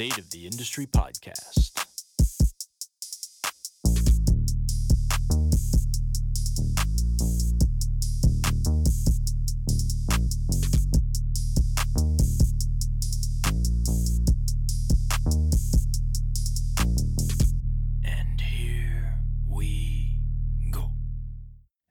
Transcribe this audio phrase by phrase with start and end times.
[0.00, 1.72] State of the Industry podcast.
[18.02, 20.18] And here we
[20.70, 20.92] go.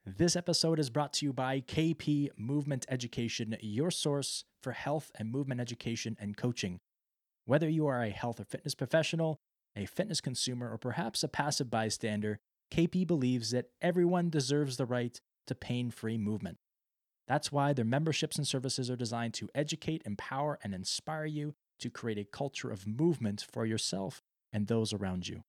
[0.04, 5.30] This episode is brought to you by KP Movement Education, your source for health and
[5.30, 6.80] movement education and coaching.
[7.44, 9.40] Whether you are a health or fitness professional,
[9.76, 12.38] a fitness consumer, or perhaps a passive bystander,
[12.70, 16.58] KP believes that everyone deserves the right to pain free movement.
[17.26, 21.90] That's why their memberships and services are designed to educate, empower, and inspire you to
[21.90, 24.20] create a culture of movement for yourself
[24.52, 25.42] and those around you.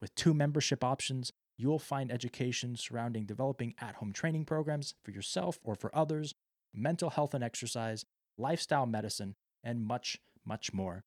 [0.00, 5.58] With two membership options, you'll find education surrounding developing at home training programs for yourself
[5.62, 6.34] or for others,
[6.72, 8.06] mental health and exercise,
[8.38, 11.04] lifestyle medicine, and much, much more.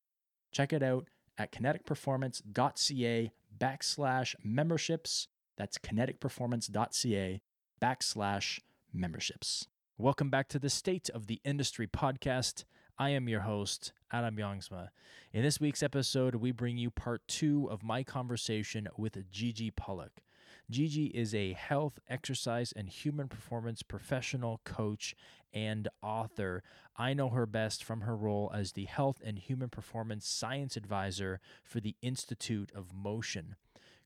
[0.54, 5.26] Check it out at kineticperformance.ca backslash memberships.
[5.58, 7.42] That's kineticperformance.ca
[7.82, 8.60] backslash
[8.92, 9.66] memberships.
[9.98, 12.62] Welcome back to the State of the Industry podcast.
[12.96, 14.90] I am your host, Adam Youngsma.
[15.32, 20.22] In this week's episode, we bring you part two of my conversation with Gigi Pollock.
[20.70, 25.14] Gigi is a health, exercise, and human performance professional, coach,
[25.52, 26.62] and author.
[26.96, 31.40] I know her best from her role as the Health and Human Performance Science Advisor
[31.62, 33.56] for the Institute of Motion.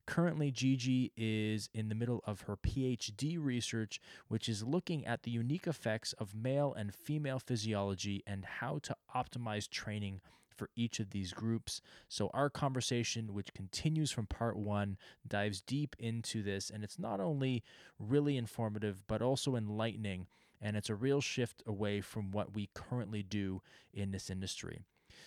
[0.04, 5.30] Currently, Gigi is in the middle of her PhD research, which is looking at the
[5.30, 10.22] unique effects of male and female physiology and how to optimize training
[10.58, 11.80] for each of these groups.
[12.08, 17.20] So, our conversation, which continues from part one, dives deep into this, and it's not
[17.20, 17.62] only
[17.98, 20.26] really informative, but also enlightening,
[20.60, 23.62] and it's a real shift away from what we currently do
[23.94, 24.80] in this industry.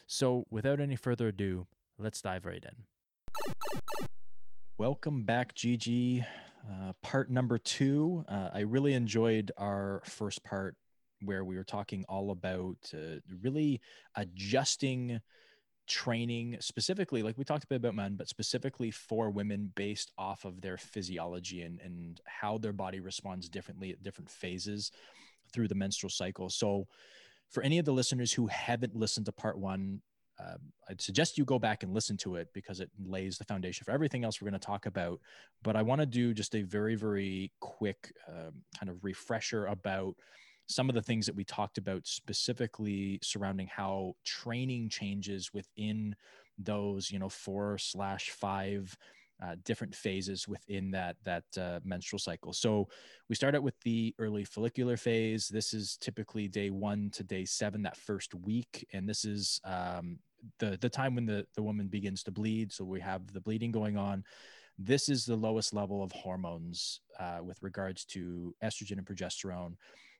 [0.05, 2.85] So, without any further ado, let's dive right in.
[4.77, 6.25] Welcome back, Gigi.
[6.69, 8.25] Uh, part number two.
[8.27, 10.75] Uh, I really enjoyed our first part
[11.21, 13.81] where we were talking all about uh, really
[14.15, 15.19] adjusting
[15.87, 20.45] training specifically like we talked a bit about men but specifically for women based off
[20.45, 24.91] of their physiology and, and how their body responds differently at different phases
[25.51, 26.87] through the menstrual cycle so
[27.49, 30.01] for any of the listeners who haven't listened to part one
[30.41, 30.59] um,
[30.89, 33.91] I'd suggest you go back and listen to it because it lays the foundation for
[33.91, 35.19] everything else we're going to talk about.
[35.61, 40.15] But I want to do just a very, very quick um, kind of refresher about
[40.71, 46.15] some of the things that we talked about specifically surrounding how training changes within
[46.57, 48.95] those, you know, four slash five
[49.43, 52.53] uh, different phases within that that uh, menstrual cycle.
[52.53, 52.87] So
[53.27, 55.47] we start out with the early follicular phase.
[55.47, 60.19] This is typically day one to day seven, that first week, and this is um,
[60.59, 62.71] the the time when the the woman begins to bleed.
[62.71, 64.23] So we have the bleeding going on.
[64.77, 69.73] This is the lowest level of hormones uh, with regards to estrogen and progesterone.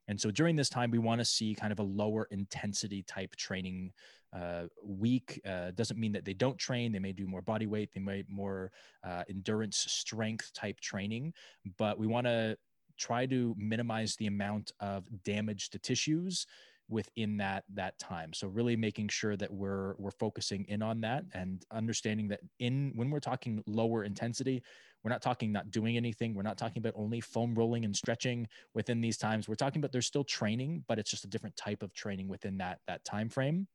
[0.07, 3.35] And so during this time, we want to see kind of a lower intensity type
[3.35, 3.91] training
[4.33, 5.41] uh, week.
[5.45, 6.91] Uh, doesn't mean that they don't train.
[6.91, 7.91] They may do more body weight.
[7.93, 8.71] They may more
[9.03, 11.33] uh, endurance strength type training,
[11.77, 12.57] but we want to
[12.97, 16.45] try to minimize the amount of damage to tissues
[16.89, 21.23] within that that time so really making sure that we're we're focusing in on that
[21.33, 24.61] and understanding that in when we're talking lower intensity
[25.03, 28.47] we're not talking not doing anything we're not talking about only foam rolling and stretching
[28.73, 31.83] within these times we're talking about there's still training but it's just a different type
[31.83, 33.67] of training within that that time frame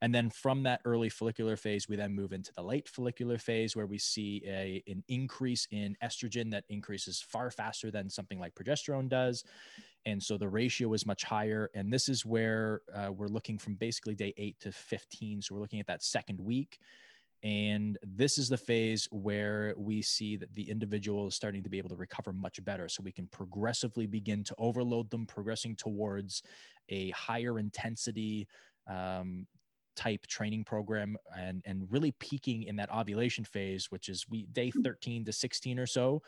[0.00, 3.74] and then from that early follicular phase, we then move into the late follicular phase
[3.74, 8.54] where we see a, an increase in estrogen that increases far faster than something like
[8.54, 9.44] progesterone does.
[10.06, 11.70] And so the ratio is much higher.
[11.74, 15.42] And this is where uh, we're looking from basically day eight to 15.
[15.42, 16.78] So we're looking at that second week.
[17.42, 21.78] And this is the phase where we see that the individual is starting to be
[21.78, 22.88] able to recover much better.
[22.88, 26.42] So we can progressively begin to overload them, progressing towards
[26.88, 28.48] a higher intensity
[28.88, 29.46] um,
[29.98, 34.68] type training program and and really peaking in that ovulation phase which is we day
[34.68, 34.82] mm-hmm.
[34.82, 36.22] 13 to 16 or so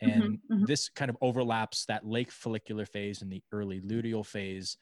[0.00, 0.64] and mm-hmm, mm-hmm.
[0.64, 4.76] this kind of overlaps that late follicular phase and the early luteal phase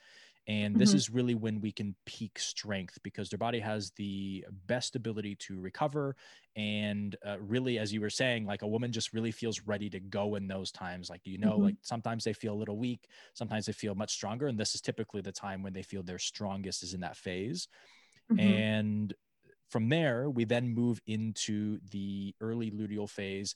[0.46, 0.96] and this mm-hmm.
[0.96, 5.60] is really when we can peak strength because their body has the best ability to
[5.60, 6.16] recover
[6.56, 10.00] and uh, really as you were saying like a woman just really feels ready to
[10.00, 11.64] go in those times like you know mm-hmm.
[11.64, 14.81] like sometimes they feel a little weak sometimes they feel much stronger and this is
[14.81, 17.69] typically the time when they feel their strongest is in that phase
[18.31, 18.40] Mm-hmm.
[18.40, 19.14] And
[19.69, 23.54] from there, we then move into the early luteal phase,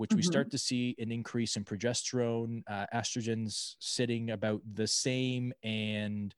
[0.00, 0.16] which mm-hmm.
[0.16, 6.34] we start to see an increase in progesterone, uh, estrogens sitting about the same, and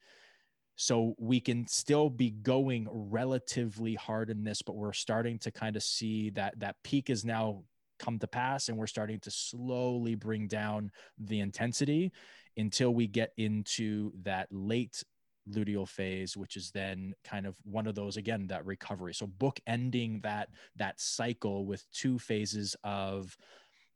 [0.76, 5.76] So we can still be going relatively hard in this, but we're starting to kind
[5.76, 7.62] of see that that peak is now
[8.00, 12.10] come to pass and we're starting to slowly bring down the intensity
[12.56, 15.04] until we get into that late
[15.50, 19.14] luteal phase which is then kind of one of those again that recovery.
[19.14, 23.36] So book ending that that cycle with two phases of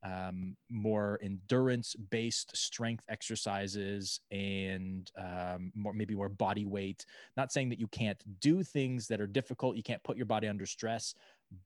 [0.03, 7.07] um, more endurance based strength exercises and um, more maybe more body weight.
[7.37, 10.49] Not saying that you can't do things that are difficult you can't put your body
[10.49, 11.15] under stress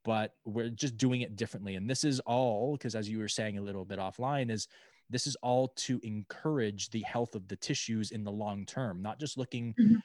[0.04, 1.76] but we're just doing it differently.
[1.76, 4.68] And this is all because as you were saying a little bit offline is
[5.10, 9.18] this is all to encourage the health of the tissues in the long term not
[9.18, 9.96] just looking mm-hmm.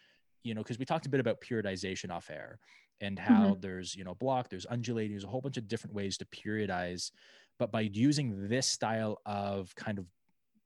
[0.43, 2.59] you know because we talked a bit about periodization off air
[3.01, 3.61] and how mm-hmm.
[3.61, 7.11] there's you know block there's undulating there's a whole bunch of different ways to periodize
[7.57, 10.05] but by using this style of kind of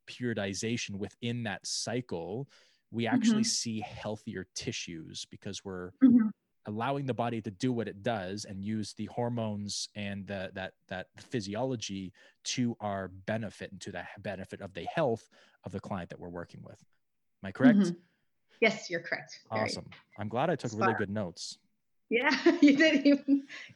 [0.09, 2.47] periodization within that cycle
[2.91, 3.43] we actually mm-hmm.
[3.43, 6.28] see healthier tissues because we're mm-hmm
[6.69, 10.73] allowing the body to do what it does and use the hormones and the, that
[10.87, 12.13] that physiology
[12.43, 15.27] to our benefit and to the benefit of the health
[15.65, 16.79] of the client that we're working with.
[17.43, 17.79] Am I correct?
[17.79, 17.95] Mm-hmm.
[18.61, 19.39] Yes, you're correct.
[19.51, 19.89] Very awesome.
[20.17, 21.57] I'm glad I took really good notes.
[22.09, 23.05] Yeah, you did.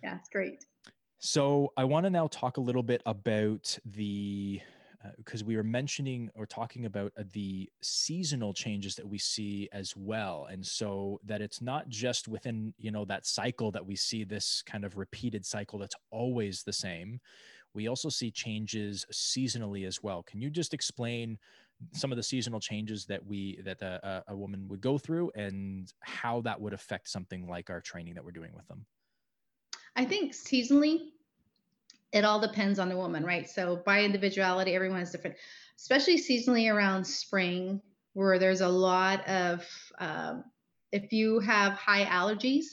[0.04, 0.66] Yeah, it's great.
[1.20, 4.60] So I want to now talk a little bit about the
[5.18, 9.70] because uh, we were mentioning or talking about uh, the seasonal changes that we see
[9.72, 13.96] as well and so that it's not just within you know that cycle that we
[13.96, 17.20] see this kind of repeated cycle that's always the same.
[17.74, 20.22] We also see changes seasonally as well.
[20.24, 21.40] Can you just explain
[21.92, 25.92] some of the seasonal changes that we that a, a woman would go through and
[26.02, 28.86] how that would affect something like our training that we're doing with them?
[29.96, 31.10] I think seasonally
[32.14, 33.50] it all depends on the woman, right?
[33.50, 35.36] So by individuality, everyone is different,
[35.78, 37.82] especially seasonally around spring,
[38.14, 39.68] where there's a lot of,
[39.98, 40.44] um,
[40.92, 42.66] if you have high allergies,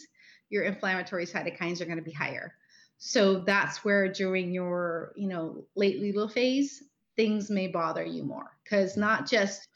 [0.50, 2.54] your inflammatory cytokines are going to be higher.
[2.98, 6.82] So that's where during your, you know, late luteal phase,
[7.16, 9.68] things may bother you more because not just,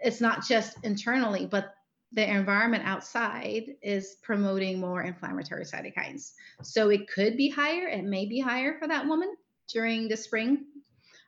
[0.00, 1.74] it's not just internally, but
[2.12, 6.32] the environment outside is promoting more inflammatory cytokines.
[6.62, 9.34] So it could be higher, it may be higher for that woman
[9.68, 10.64] during the spring.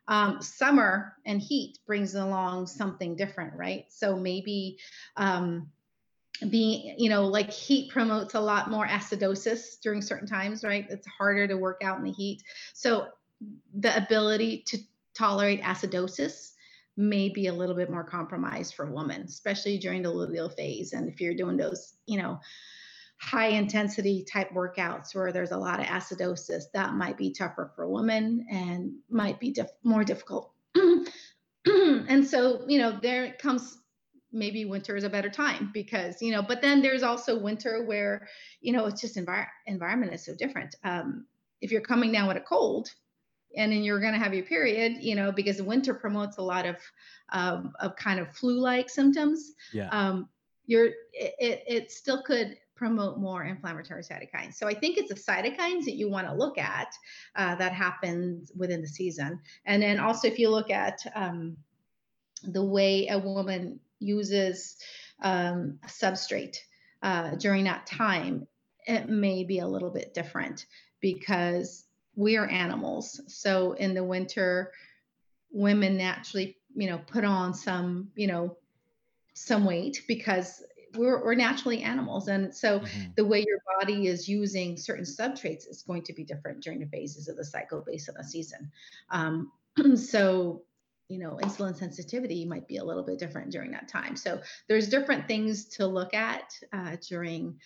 [0.08, 3.84] Um, summer and heat brings along something different, right?
[3.90, 4.78] So maybe
[5.16, 5.70] um,
[6.48, 10.86] being, you know, like heat promotes a lot more acidosis during certain times, right?
[10.88, 12.42] It's harder to work out in the heat.
[12.72, 13.08] So
[13.74, 14.78] the ability to
[15.14, 16.52] tolerate acidosis
[17.00, 20.92] may be a little bit more compromised for women, especially during the luteal phase.
[20.92, 22.38] And if you're doing those, you know,
[23.20, 27.88] high intensity type workouts where there's a lot of acidosis, that might be tougher for
[27.88, 30.52] women and might be diff- more difficult.
[31.66, 33.78] and so, you know, there comes
[34.32, 38.28] maybe winter is a better time because, you know, but then there's also winter where,
[38.60, 40.74] you know, it's just envir- environment is so different.
[40.84, 41.26] Um,
[41.60, 42.88] if you're coming down with a cold,
[43.56, 46.66] and then you're going to have your period, you know, because winter promotes a lot
[46.66, 46.76] of
[47.32, 49.52] um, of kind of flu-like symptoms.
[49.72, 49.88] Yeah.
[49.88, 50.28] Um,
[50.66, 54.54] you're it, it still could promote more inflammatory cytokines.
[54.54, 56.94] So I think it's the cytokines that you want to look at
[57.36, 59.38] uh, that happens within the season.
[59.66, 61.58] And then also if you look at um,
[62.42, 64.76] the way a woman uses
[65.22, 66.56] um, substrate
[67.02, 68.46] uh, during that time,
[68.86, 70.64] it may be a little bit different
[71.00, 71.84] because
[72.16, 73.20] we are animals.
[73.28, 74.72] So in the winter,
[75.50, 78.56] women naturally, you know, put on some, you know,
[79.34, 80.62] some weight because
[80.96, 82.28] we're, we're naturally animals.
[82.28, 83.10] And so mm-hmm.
[83.16, 86.86] the way your body is using certain substrates is going to be different during the
[86.86, 88.70] phases of the cycle based on the season.
[89.10, 89.52] Um,
[89.96, 90.62] so,
[91.08, 94.16] you know, insulin sensitivity might be a little bit different during that time.
[94.16, 97.58] So there's different things to look at uh, during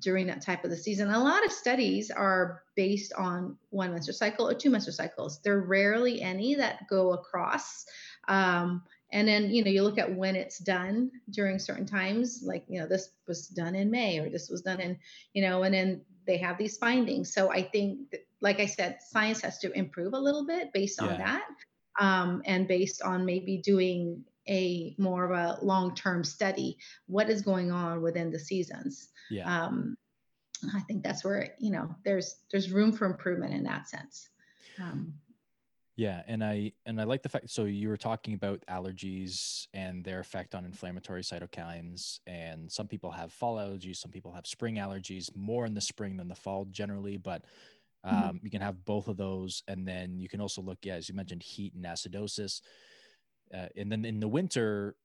[0.00, 1.10] during that type of the season.
[1.10, 5.40] A lot of studies are based on one menstrual cycle or two menstrual cycles.
[5.42, 7.86] There are rarely any that go across.
[8.28, 12.64] Um, and then, you know, you look at when it's done during certain times, like,
[12.68, 14.98] you know, this was done in May or this was done in,
[15.32, 17.32] you know, and then they have these findings.
[17.32, 21.00] So I think, that, like I said, science has to improve a little bit based
[21.00, 21.16] on yeah.
[21.18, 21.44] that
[21.98, 27.70] um, and based on maybe doing a more of a long-term study what is going
[27.70, 29.64] on within the seasons yeah.
[29.64, 29.96] um,
[30.74, 34.28] i think that's where you know there's there's room for improvement in that sense
[34.80, 35.12] um,
[35.96, 40.04] yeah and i and i like the fact so you were talking about allergies and
[40.04, 44.76] their effect on inflammatory cytokines and some people have fall allergies some people have spring
[44.76, 47.42] allergies more in the spring than the fall generally but
[48.06, 48.14] mm-hmm.
[48.14, 48.36] um, mm-hmm.
[48.42, 51.14] you can have both of those and then you can also look yeah, as you
[51.14, 52.60] mentioned heat and acidosis
[53.54, 54.96] uh, and then in the winter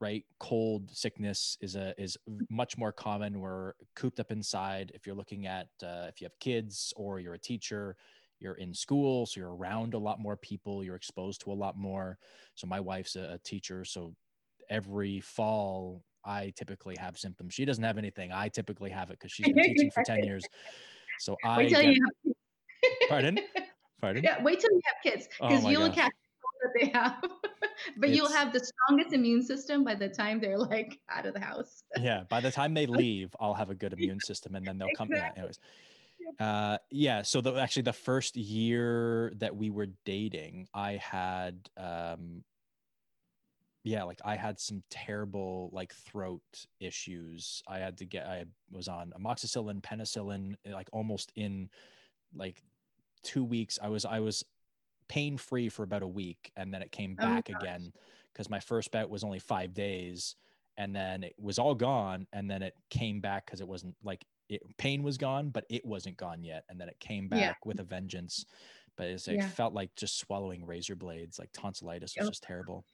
[0.00, 2.16] right cold sickness is a is
[2.50, 3.40] much more common.
[3.40, 4.92] We're cooped up inside.
[4.94, 7.96] If you're looking at uh, if you have kids or you're a teacher
[8.40, 11.76] you're in school so you're around a lot more people you're exposed to a lot
[11.76, 12.18] more.
[12.54, 14.14] So my wife's a, a teacher so
[14.70, 17.54] every fall i typically have symptoms.
[17.54, 18.30] She doesn't have anything.
[18.32, 20.44] I typically have it because she's been teaching for 10 years.
[21.18, 22.34] So i Wait till get, you have
[23.08, 23.40] pardon?
[24.00, 24.22] Pardon?
[24.22, 26.12] Yeah, wait till you have kids Oh because my you'll catch
[26.72, 27.22] that they have.
[27.96, 31.40] but you'll have the strongest immune system by the time they're like out of the
[31.40, 31.82] house.
[32.00, 34.88] yeah by the time they leave i'll have a good immune system and then they'll
[34.96, 35.40] come yeah, Exactly.
[35.40, 35.58] anyways
[36.40, 42.42] uh yeah so the actually the first year that we were dating i had um
[43.84, 46.42] yeah like i had some terrible like throat
[46.80, 51.70] issues i had to get i was on amoxicillin penicillin like almost in
[52.34, 52.62] like
[53.22, 54.44] two weeks i was i was
[55.08, 57.68] pain free for about a week and then it came Oh back gosh.
[57.68, 57.92] again
[58.32, 60.36] because my first bout was only five days
[60.76, 64.24] and then it was all gone and then it came back because it wasn't like
[64.48, 67.56] it pain was gone but it wasn't gone yet and then it came back Yeah.
[67.64, 68.44] with a vengeance
[68.96, 69.52] but it's, it Yeah.
[69.52, 72.30] felt like just swallowing razor blades like tonsillitis was Oh.
[72.30, 72.84] just terrible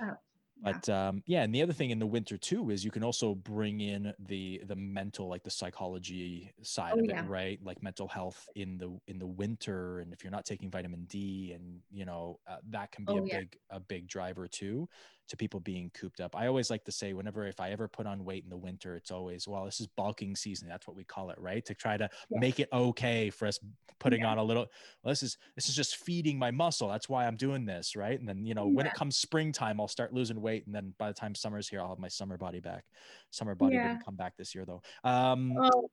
[0.00, 0.16] Oh,
[0.62, 0.72] yeah.
[0.72, 3.34] but um yeah and the other thing in the winter too is you can also
[3.34, 7.24] bring in the the mental like the psychology side Oh, of yeah.
[7.24, 10.70] it right like mental health in the in the winter and if you're not taking
[10.70, 13.38] vitamin d and you know uh, that can be Oh, a yeah.
[13.40, 14.88] big a big driver too
[15.28, 18.06] to people being cooped up i always like to say whenever if i ever put
[18.06, 21.04] on weight in the winter it's always well this is bulking season that's what we
[21.04, 22.38] call it right to try to Yeah.
[22.40, 23.58] make it okay for us
[23.98, 24.28] putting Yeah.
[24.32, 24.66] on a little
[25.02, 28.18] well, this is this is just feeding my muscle that's why i'm doing this right
[28.18, 31.08] and then you know when it comes springtime i'll start losing weight and then by
[31.08, 32.84] the time summer's here i'll have my summer body back
[33.30, 33.88] summer body Yeah.
[33.88, 35.90] didn't come back this year though um Oh,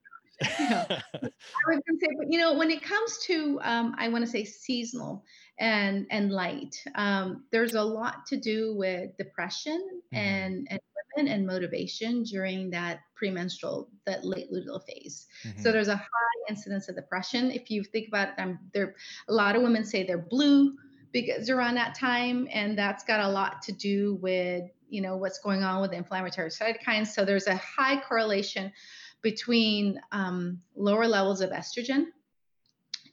[0.58, 0.84] yeah.
[1.66, 4.30] I was gonna say, but you know, when it comes to, um, I want to
[4.30, 5.24] say seasonal
[5.58, 10.44] and and light, um, there's a lot to do with depression Mhm.
[10.44, 10.80] and and
[11.16, 15.26] women and motivation during that premenstrual, that late luteal phase.
[15.56, 16.06] So mhm, there's a high
[16.48, 17.50] incidence of depression.
[17.50, 18.94] If you think about them, there
[19.28, 20.76] a lot of women say they're blue
[21.12, 25.38] because around that time, and that's got a lot to do with you know what's
[25.38, 27.08] going on with the inflammatory cytokines.
[27.08, 28.72] So there's a high correlation
[29.24, 32.06] between um, lower levels of estrogen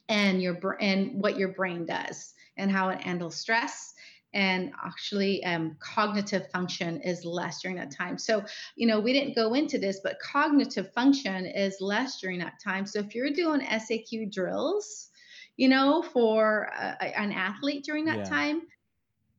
[0.08, 3.94] and your br- and what your brain does and how it handles stress.
[4.34, 8.18] And actually um, cognitive function is less during that time.
[8.18, 8.44] So
[8.76, 12.86] you know we didn't go into this but cognitive function is less during that time.
[12.86, 15.08] So if you're doing saq drills
[15.56, 18.28] you know for a- an athlete during that Yeah.
[18.28, 18.62] time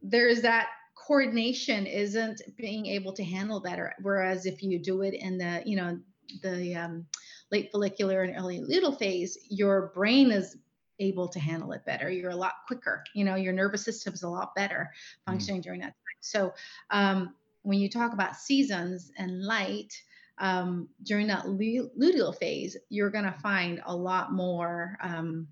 [0.01, 3.93] there's that coordination isn't being able to handle better.
[4.01, 5.99] Whereas if you do it in the you know
[6.41, 7.05] the um,
[7.51, 10.57] late follicular and early luteal phase your brain is
[10.99, 12.09] able to handle it better.
[12.09, 14.91] You're a lot quicker you know your nervous system's a lot better
[15.25, 16.21] functioning during that time.
[16.21, 16.53] So
[16.89, 19.93] um, when you talk about seasons and light
[20.39, 25.47] um, during that luteal phase you're going to find a lot more um,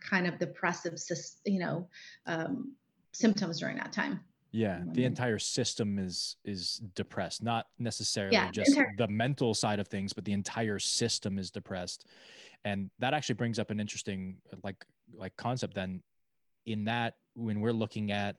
[0.00, 0.94] kind of depressive
[1.44, 1.88] you know
[2.26, 2.72] um,
[3.12, 4.20] symptoms during that time
[4.52, 9.78] yeah the entire system is is depressed not necessarily Yeah, just entire- the mental side
[9.78, 12.06] of things but the entire system is depressed.
[12.64, 16.02] And that actually brings up an interesting like like concept then
[16.66, 18.36] in that when we're looking at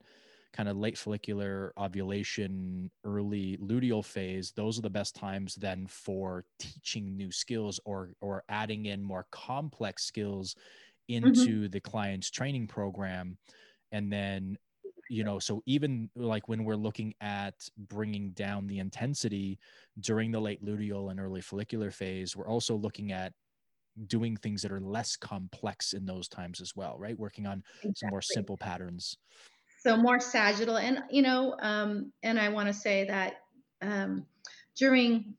[0.53, 6.44] kind of late follicular ovulation early luteal phase those are the best times then for
[6.60, 10.56] teaching new skills or or adding in more complex skills
[11.08, 13.38] into the client's training program.
[13.91, 14.58] And then
[15.12, 19.60] you know so even like when we're looking at bringing down the intensity
[20.00, 23.34] during the late luteal and early follicular phase we're also looking at
[24.08, 27.20] doing things that are less complex in those times as well right?
[27.20, 27.62] Working on
[27.96, 29.18] some more simple patterns.
[29.80, 33.41] So more sagittal and you know um, and i want to say that
[33.82, 34.25] um,
[34.75, 35.34] during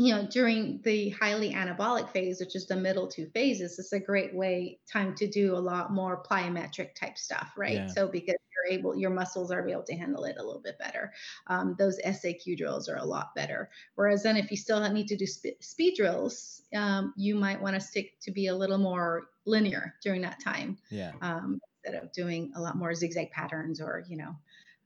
[0.00, 4.00] you know during the highly anabolic phase which is the middle two phases it's a
[4.00, 7.74] great way time to do a lot more plyometric type stuff right?
[7.74, 7.86] Yeah.
[7.86, 11.12] so because you're able your muscles are able to handle it a little bit better.
[11.46, 13.70] Um, those saq drills are a lot better.
[13.94, 17.74] Whereas then if you still need to do sp- speed drills um, you might want
[17.74, 21.12] to stick to be a little more linear during that time yeah.
[21.20, 24.34] um, instead of doing a lot more zigzag patterns or you know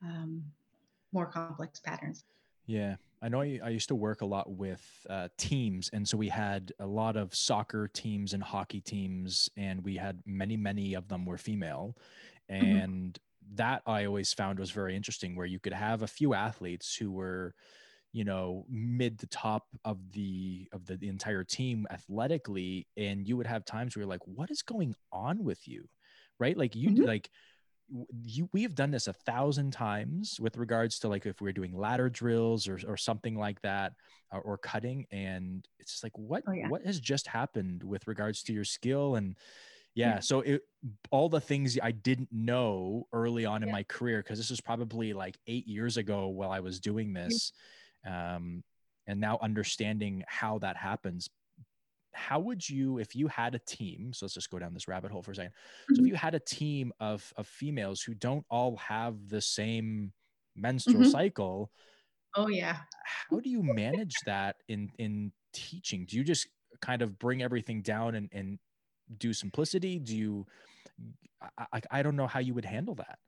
[0.02, 0.42] um,
[1.12, 2.24] more complex patterns.
[2.66, 3.40] Yeah, I know.
[3.40, 6.86] I, I used to work a lot with uh, teams, and so we had a
[6.86, 11.38] lot of soccer teams and hockey teams, and we had many, many of them were
[11.38, 11.96] female,
[12.60, 12.84] Mhm.
[12.90, 13.18] and
[13.54, 17.12] that I always found was very interesting, where you could have a few athletes who
[17.12, 17.54] were,
[18.12, 23.36] you know, mid to top of the of the, the entire team athletically, and you
[23.38, 25.88] would have times where you're like, "What is going on with you?"
[26.40, 26.56] Right?
[26.58, 27.04] Like you Mhm.
[27.04, 27.30] like
[28.22, 31.76] you we have done this a thousand times with regards to like if we're doing
[31.76, 33.92] ladder drills or, or something like that
[34.32, 36.68] or, or cutting and it's just like what Oh, yeah.
[36.68, 39.36] what has just happened with regards to your skill and
[39.94, 40.20] yeah Yeah.
[40.20, 40.62] so it
[41.10, 45.12] all the things i didn't know early on in my career because this was probably
[45.12, 47.52] like eight years ago while i was doing this
[48.06, 48.62] um,
[49.06, 51.28] and now understanding how that happens
[52.14, 55.10] how would you if you had a team so let's just go down this rabbit
[55.10, 55.52] hole for a second
[55.92, 56.08] so if Mhm.
[56.08, 60.12] you had a team of of females who don't all have the same
[60.56, 61.04] menstrual Mhm.
[61.04, 61.70] cycle
[62.36, 62.86] Oh yeah.
[63.04, 66.48] how do you manage that in in teaching do you just
[66.80, 68.58] kind of bring everything down and and
[69.18, 70.46] do simplicity do you
[71.58, 73.18] I, I don't know how you would handle that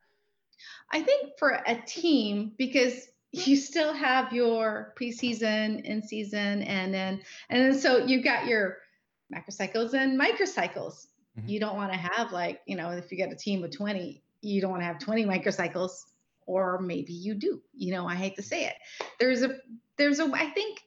[0.93, 7.21] I think for a team, because you still have your preseason, in season, and then
[7.51, 8.79] and then so you've got your
[9.35, 11.07] macrocycles and microcycles.
[11.39, 11.49] Mhm.
[11.49, 14.23] You don't want to have like, you know, if you get a team of 20,
[14.41, 15.91] you don't want to have 20 microcycles,
[16.47, 17.61] or maybe you do.
[17.75, 18.75] You know, I hate to say it.
[19.19, 19.59] There's a
[19.97, 20.81] there's a I think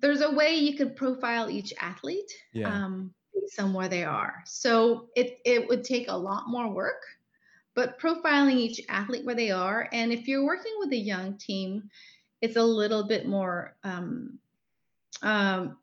[0.00, 2.72] there's a way you could profile each athlete Yeah.
[2.72, 4.42] um, based on where they are.
[4.46, 7.02] So it it would take a lot more work,
[7.78, 11.88] but profiling each athlete where they are, and if you're working with a young team,
[12.40, 14.40] it's a little bit more um,
[15.22, 15.78] um,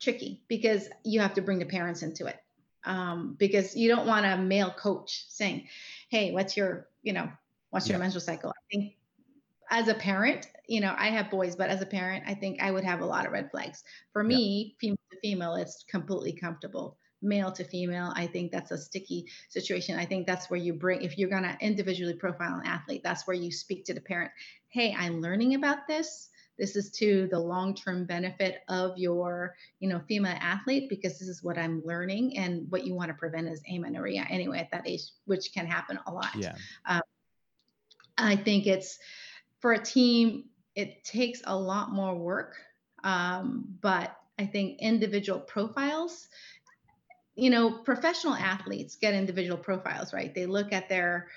[0.00, 2.36] tricky because you have to bring the parents into it.
[2.84, 5.66] Um, because you don't want a male coach saying,
[6.08, 7.28] "Hey, what's your you know
[7.70, 8.04] what's your Yeah.
[8.04, 8.96] menstrual cycle?" I think
[9.72, 12.70] as a parent, you know, I have boys, but as a parent, I think I
[12.70, 13.82] would have a lot of red flags.
[14.12, 14.28] For Yeah.
[14.28, 16.96] me, female to female, it's completely comfortable.
[17.22, 19.98] Male to female, I think that's a sticky situation.
[19.98, 23.26] I think that's where you bring, if you're going to individually profile an athlete, that's
[23.26, 24.30] where you speak to the parent.
[24.68, 26.28] Hey, I'm learning about this.
[26.58, 31.42] This is to the long-term benefit of your, you know, female athlete because this is
[31.42, 35.02] what I'm learning, and what you want to prevent is amenorrhea anyway at that age,
[35.24, 36.34] which can happen a lot.
[36.36, 36.54] yeah
[38.18, 38.98] I think it's
[39.60, 42.56] for a team, it takes a lot more work.
[43.02, 46.28] Um, but I think individual profiles,
[47.40, 50.34] you know, professional athletes get individual profiles, right?
[50.34, 51.28] They look at their,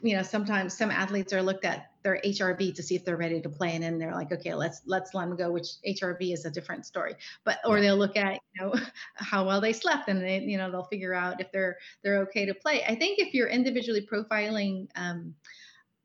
[0.00, 3.42] you know, sometimes some athletes are looked at their HRV to see if they're ready
[3.42, 5.52] to play, and then they're like, okay, let's let's let them go.
[5.52, 7.14] Which HRV is a different story,
[7.44, 8.74] but or they'll look at you know
[9.16, 12.46] how well they slept, and they you know they'll figure out if they're they're okay
[12.46, 12.82] to play.
[12.82, 14.88] I think if you're individually profiling.
[14.96, 15.34] Um,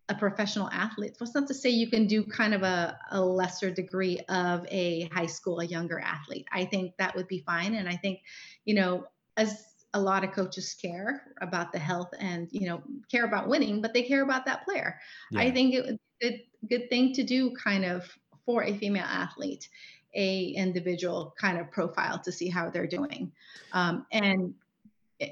[0.09, 1.13] a professional athlete.
[1.19, 5.07] What's not to say you can do kind of a, a lesser degree of a
[5.13, 6.47] high school, a younger athlete.
[6.51, 7.75] I think that would be fine.
[7.75, 8.21] And I think,
[8.65, 9.05] you know,
[9.39, 13.81] as a lot of coaches care about the health and, you know, care about winning,
[13.81, 14.99] but they care about that player.
[15.35, 18.05] I think it would be a good, good thing to do kind of
[18.45, 19.69] for a female athlete,
[20.13, 23.31] a individual kind of profile to see how they're doing.
[23.71, 24.53] Um, and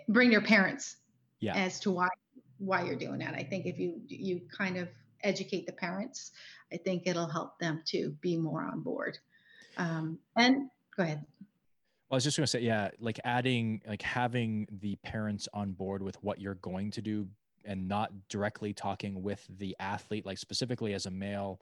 [0.08, 0.98] bring your parents
[1.40, 1.56] Yeah.
[1.56, 2.10] as to why
[2.60, 3.36] why you're doing that.
[3.36, 4.88] I think if you you kind of
[5.22, 6.32] educate the parents,
[6.74, 9.20] I think it'll help them to be more on board.
[9.78, 11.26] Um, and go ahead.
[12.10, 15.74] Well, I was just going to say, yeah, like adding, like having the parents on
[15.74, 17.28] board with what you're going to do
[17.66, 21.60] and not directly talking with the athlete, like specifically as a male,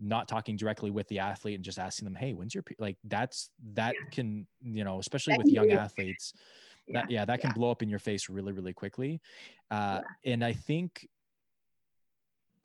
[0.00, 2.96] not talking directly with the athlete and just asking them, hey, when's your, pe-" like
[3.04, 6.32] that's, that can, you know, especially with young athletes,
[6.88, 7.54] that, yeah, that can yeah.
[7.54, 9.20] blow up in your face really, really quickly.
[9.70, 11.06] Uh, And I think,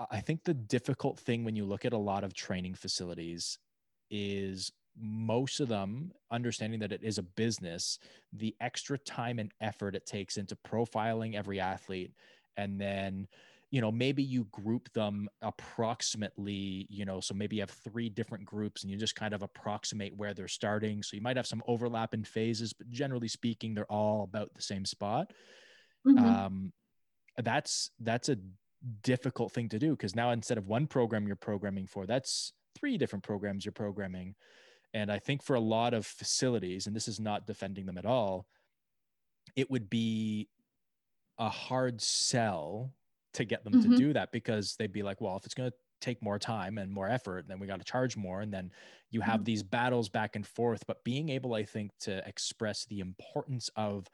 [0.09, 3.59] I think the difficult thing when you look at a lot of training facilities
[4.09, 7.99] is most of them understanding that it is a business,
[8.33, 12.13] the extra time and effort it takes into profiling every athlete.
[12.57, 13.27] And then,
[13.71, 18.45] you know, maybe you group them approximately, you know, so maybe you have three different
[18.45, 21.03] groups and you just kind of approximate where they're starting.
[21.03, 24.61] So you might have some overlap in phases, but generally speaking, they're all about the
[24.61, 25.31] same spot
[26.05, 26.45] Mhm.
[26.45, 26.73] um,
[27.37, 28.37] that's that's a
[29.01, 32.97] difficult thing to do because now instead of one program you're programming for that's three
[32.97, 34.35] different programs you're programming
[34.93, 38.05] and i think for a lot of facilities and this is not defending them at
[38.05, 38.47] all
[39.55, 40.49] it would be
[41.39, 42.93] a hard sell
[43.33, 43.95] to get them to Mhm.
[43.95, 46.91] do that because they'd be like well if it's going to take more time and
[46.91, 48.71] more effort then we got to charge more and then
[49.11, 49.45] you have Mhm.
[49.45, 54.07] these battles back and forth but being able i think to express the importance of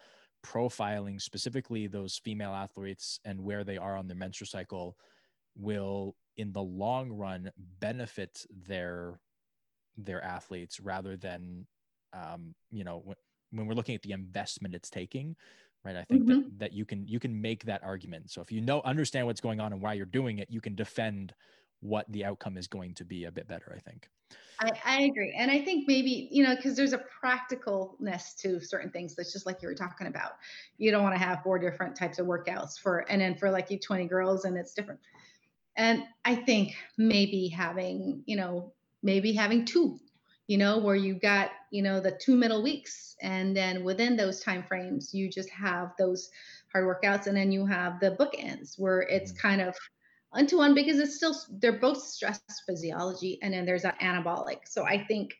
[0.45, 4.97] profiling specifically those female athletes and where they are on their menstrual cycle
[5.55, 9.19] will in the long run benefit their
[9.97, 11.65] their athletes rather than
[12.13, 13.15] um, you know when,
[13.51, 15.35] when we're looking at the investment it's taking
[15.83, 18.61] right i think that, that you can you can make that argument so if you
[18.61, 21.33] know understand what's going on and why you're doing it you can defend
[21.85, 24.09] what the outcome is going to be a bit better, I think.
[24.59, 25.35] I, I agree.
[25.37, 29.45] And I think maybe, you know, because there's a practicalness to certain things that's just
[29.45, 30.31] like you were talking about.
[30.77, 33.69] You don't want to have four different types of workouts for, and then for like
[33.69, 34.99] you 20 girls and it's different.
[35.77, 38.73] And I think maybe having, you know,
[39.05, 39.99] maybe having two,
[40.47, 43.15] you know, where you got, you know, the two middle weeks.
[43.21, 46.29] And then within those time frames, you just have those
[46.73, 47.27] hard workouts.
[47.27, 49.47] And then you have the bookends where it's mm-hmm.
[49.47, 49.75] kind of
[50.35, 54.59] one to one because it's still they're both stress physiology and then there's that anabolic
[54.65, 55.33] so i think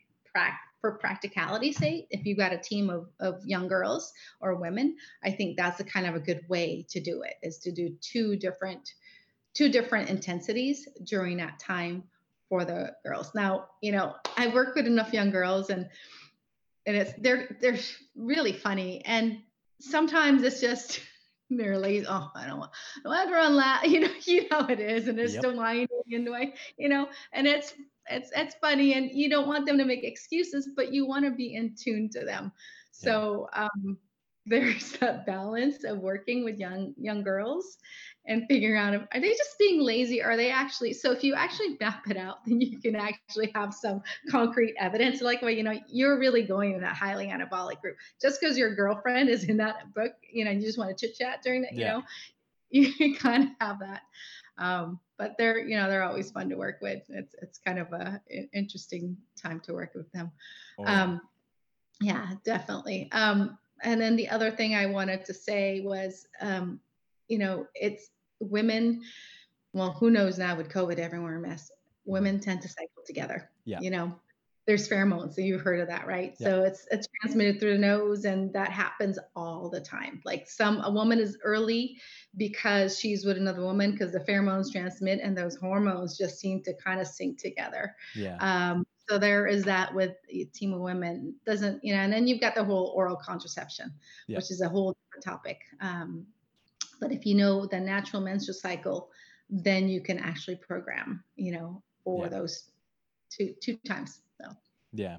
[0.81, 5.29] for practicality's sake if you've got a team of, of young girls or women i
[5.29, 8.37] think that's a kind of a good way to do it is to do two
[8.37, 8.93] different
[9.53, 12.03] two different intensities during that time
[12.49, 15.87] for the girls now you know i work with enough young girls and
[16.85, 17.79] and it's they're they're
[18.15, 19.39] really funny and
[19.79, 21.01] sometimes it's just
[21.49, 22.05] they're lazy.
[22.09, 22.71] Oh, I don't want,
[23.05, 23.83] I want to run laugh.
[23.85, 25.41] You know, you know it is, and it's yep.
[25.41, 27.73] still whining and way, you know, and it's
[28.09, 31.31] it's it's funny, and you don't want them to make excuses, but you want to
[31.31, 32.51] be in tune to them.
[32.91, 33.97] So um,
[34.47, 37.77] there's that balance of working with young young girls
[38.27, 40.21] and figuring out if, are they just being lazy?
[40.21, 43.73] Are they actually so if you actually map it out then you can actually have
[43.73, 45.21] some concrete evidence.
[45.21, 47.97] Like well you know you're really going in that highly anabolic group.
[48.21, 51.17] Just because your girlfriend is in that book you know you just want to chit
[51.17, 52.01] chat during it yeah.
[52.69, 54.01] you know you kind of have that.
[54.57, 57.01] Um, but they're you know they're always fun to work with.
[57.09, 58.21] It's it's kind of a
[58.53, 60.31] interesting time to work with them.
[60.77, 60.85] Oh.
[60.85, 61.21] um,
[61.99, 63.09] yeah definitely.
[63.11, 66.79] Um, and then the other thing i wanted to say was um,
[67.27, 68.09] you know it's
[68.39, 69.01] women,
[69.73, 71.71] well, who knows now with COVID, everywhere mess.
[72.05, 73.49] Women tend to cycle together.
[73.65, 73.79] Yeah.
[73.81, 74.15] You know,
[74.67, 75.33] there's pheromones.
[75.33, 76.35] So you've heard of that, right?
[76.39, 76.47] Yeah.
[76.47, 80.21] So it's it's transmitted through the nose, and that happens all the time.
[80.23, 81.97] Like some a woman is early
[82.37, 86.73] because she's with another woman because the pheromones transmit, and those hormones just seem to
[86.75, 87.95] kind of sync together.
[88.15, 88.37] Yeah.
[88.39, 91.35] Um, so there is that with a team of women.
[91.45, 92.01] Doesn't you know?
[92.01, 93.93] And then you've got the whole oral contraception,
[94.27, 94.37] yeah.
[94.37, 95.61] which is a whole different topic.
[95.81, 96.25] Um,
[96.99, 99.09] but if you know the natural menstrual cycle,
[99.49, 102.29] then you can actually program, you know, for yeah.
[102.29, 102.71] those
[103.29, 104.21] two two times.
[104.41, 104.49] So
[104.93, 105.17] yeah.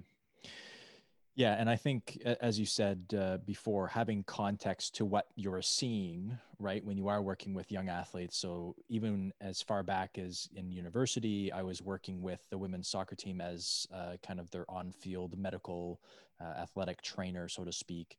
[1.36, 6.38] Yeah, and I think, as you said uh, before, having context to what you're seeing,
[6.58, 8.38] right, when you are working with young athletes.
[8.38, 13.14] So even as far back as in university, I was working with the women's soccer
[13.14, 16.00] team as uh, kind of their on-field medical
[16.40, 18.16] uh, athletic trainer, so to speak,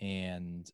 [0.00, 0.70] and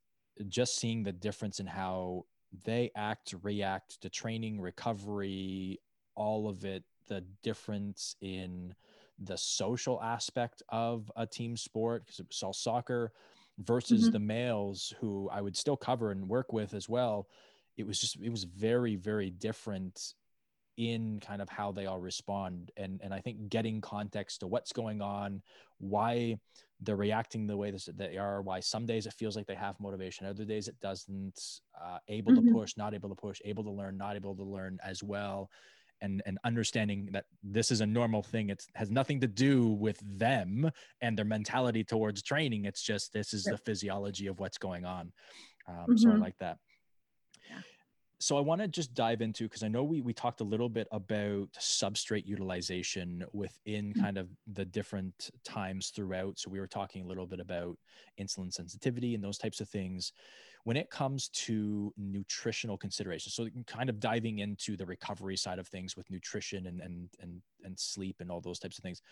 [0.47, 2.27] just seeing the difference in how
[2.67, 5.81] they act, react to training, recovery,
[6.15, 8.75] all of it, the difference in
[9.19, 13.13] the social aspect of a team sport, because it was all soccer
[13.59, 14.13] versus mm-hmm.
[14.13, 17.27] the males who I would still cover and work with as well.
[17.77, 20.15] It was just, it was very, very different
[20.79, 24.73] in kind of how they all respond and and i think getting context to what's
[24.73, 25.43] going on
[25.79, 26.39] why
[26.81, 29.79] they're reacting the way that they are why some days it feels like they have
[29.81, 32.47] motivation other days it doesn't uh, able mm-hmm.
[32.47, 35.51] to push not able to push able to learn not able to learn as well
[36.01, 40.01] and and understanding that this is a normal thing it has nothing to do with
[40.19, 44.85] them and their mentality towards training it's just this is the physiology of what's going
[44.85, 45.13] on
[45.69, 45.97] um, mm-hmm.
[45.97, 46.23] so i mm-hmm.
[46.23, 46.59] like that
[48.21, 50.69] so I want to just dive into because I know we we talked a little
[50.69, 54.01] bit about substrate utilization within mm.
[54.01, 56.39] kind of the different times throughout.
[56.39, 57.77] So we were talking a little bit about
[58.21, 60.13] insulin sensitivity and those types of things.
[60.65, 65.67] When it comes to nutritional considerations, so kind of diving into the recovery side of
[65.69, 69.03] things with nutrition and and and and sleep and all those types of things.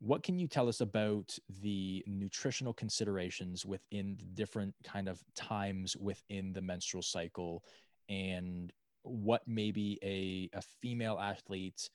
[0.00, 5.96] What can you tell us about the nutritional considerations within the different kind of times
[5.96, 7.62] within the menstrual cycle
[8.08, 11.88] and what maybe a, a female athlete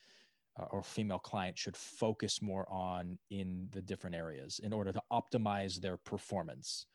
[0.60, 5.02] uh, or female client should focus more on in the different areas in order to
[5.12, 6.88] optimize their performance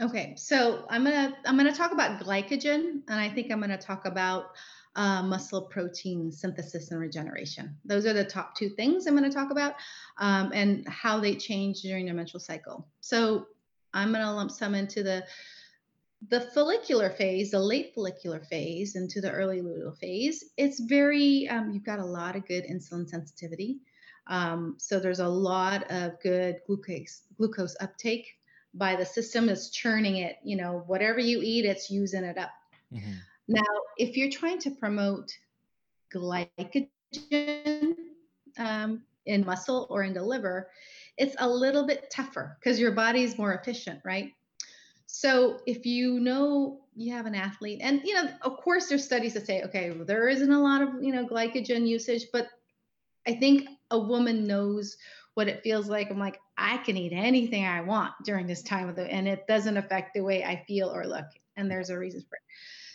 [0.00, 4.06] okay so i'm gonna i'm gonna talk about glycogen and i think i'm gonna talk
[4.06, 4.46] about
[4.96, 7.76] uh, muscle protein synthesis and regeneration.
[7.84, 9.74] Those are the top two things i'm to talk about
[10.18, 12.86] um, and how they change during the menstrual cycle.
[13.00, 13.48] So
[13.92, 15.24] i'm to lump some into the
[16.28, 21.70] the follicular phase, the late follicular phase into the early luteal phase, it's very, um,
[21.70, 23.80] you've got a lot of good insulin sensitivity.
[24.26, 28.26] Um, so there's a lot of good glucose, glucose uptake
[28.74, 30.36] by the system is churning it.
[30.44, 32.50] You know, whatever you eat, it's using it up.
[32.92, 33.12] Mm-hmm.
[33.48, 33.62] Now,
[33.96, 35.32] if you're trying to promote
[36.12, 37.96] glycogen
[38.58, 40.70] um, in muscle or in the liver,
[41.16, 44.32] it's a little bit tougher because your body's more efficient, right?
[45.06, 49.34] So if you know you have an athlete, and you know, of course, there's studies
[49.34, 52.48] that say, okay, well, there isn't a lot of you know glycogen usage, but
[53.26, 54.96] I think a woman knows
[55.34, 56.10] what it feels like.
[56.10, 59.46] I'm like, I can eat anything I want during this time of the, and it
[59.46, 61.26] doesn't affect the way I feel or look.
[61.56, 62.42] And there's a reason for it.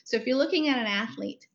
[0.06, 1.46] So if you're looking at an athlete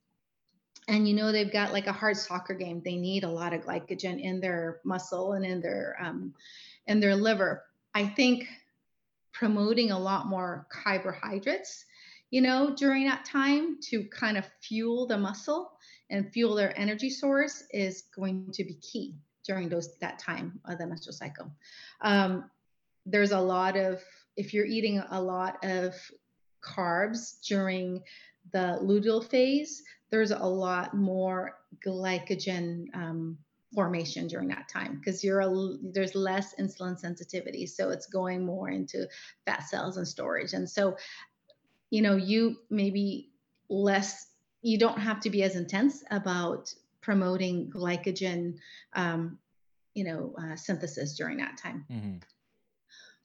[0.86, 3.62] and you know they've got like a hard soccer game, they need a lot of
[3.62, 6.34] glycogen in their muscle and in their um,
[6.86, 7.64] in their liver.
[7.94, 8.46] I think
[9.32, 11.84] promoting a lot more carbohydrates,
[12.30, 15.72] you know, during that time to kind of fuel the muscle
[16.10, 20.78] and fuel their energy source is going to be key during those that time of
[20.78, 21.50] the menstrual cycle.
[22.00, 22.50] Um,
[23.06, 24.02] there's a lot of
[24.36, 25.94] if you're eating a lot of
[26.62, 28.02] carbs during
[28.52, 33.38] the luteal phase, there's a lot more glycogen um,
[33.74, 38.70] formation during that time because you're a, there's less insulin sensitivity, so it's going more
[38.70, 39.06] into
[39.44, 40.96] fat cells and storage, and so
[41.90, 43.30] you know you maybe
[43.68, 44.28] less
[44.62, 46.72] you don't have to be as intense about
[47.04, 48.56] promoting glycogen,
[48.94, 49.38] um,
[49.92, 51.84] you know, uh, synthesis during that time.
[51.90, 52.16] Mm-hmm.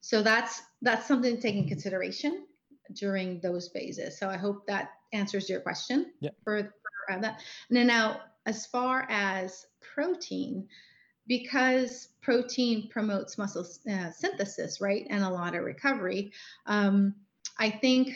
[0.01, 2.45] So that's that's something to take in consideration
[2.93, 4.17] during those phases.
[4.17, 6.31] So I hope that answers your question yeah.
[6.43, 6.61] for,
[7.07, 7.41] for uh, that.
[7.69, 10.67] And now, as far as protein,
[11.27, 16.31] because protein promotes muscle uh, synthesis, right, and a lot of recovery,
[16.65, 17.13] um,
[17.59, 18.15] I think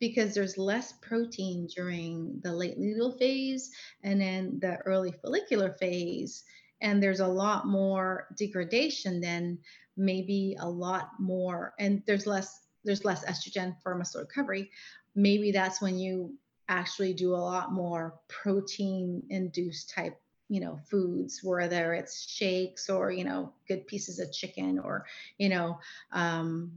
[0.00, 3.70] because there's less protein during the late luteal phase
[4.02, 6.44] and then the early follicular phase
[6.80, 9.58] and there's a lot more degradation then
[9.96, 14.70] maybe a lot more and there's less there's less estrogen for muscle recovery.
[15.14, 16.34] Maybe that's when you
[16.68, 23.10] actually do a lot more protein induced type you know foods whether it's shakes or
[23.10, 25.04] you know good pieces of chicken or
[25.38, 25.78] you know
[26.12, 26.72] um,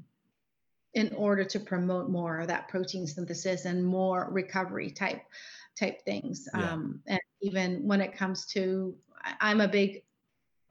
[0.94, 5.22] in order to promote more of that protein synthesis and more recovery type
[5.78, 6.48] type things.
[6.54, 6.72] Yeah.
[6.72, 8.96] Um, and even when it comes to,
[9.42, 10.04] I'm a big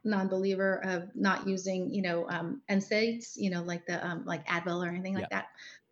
[0.05, 4.85] non-believer of not using, you know, um, NSAIDs, you know, like the um, like Advil
[4.85, 5.39] or anything like yeah.
[5.39, 5.47] that,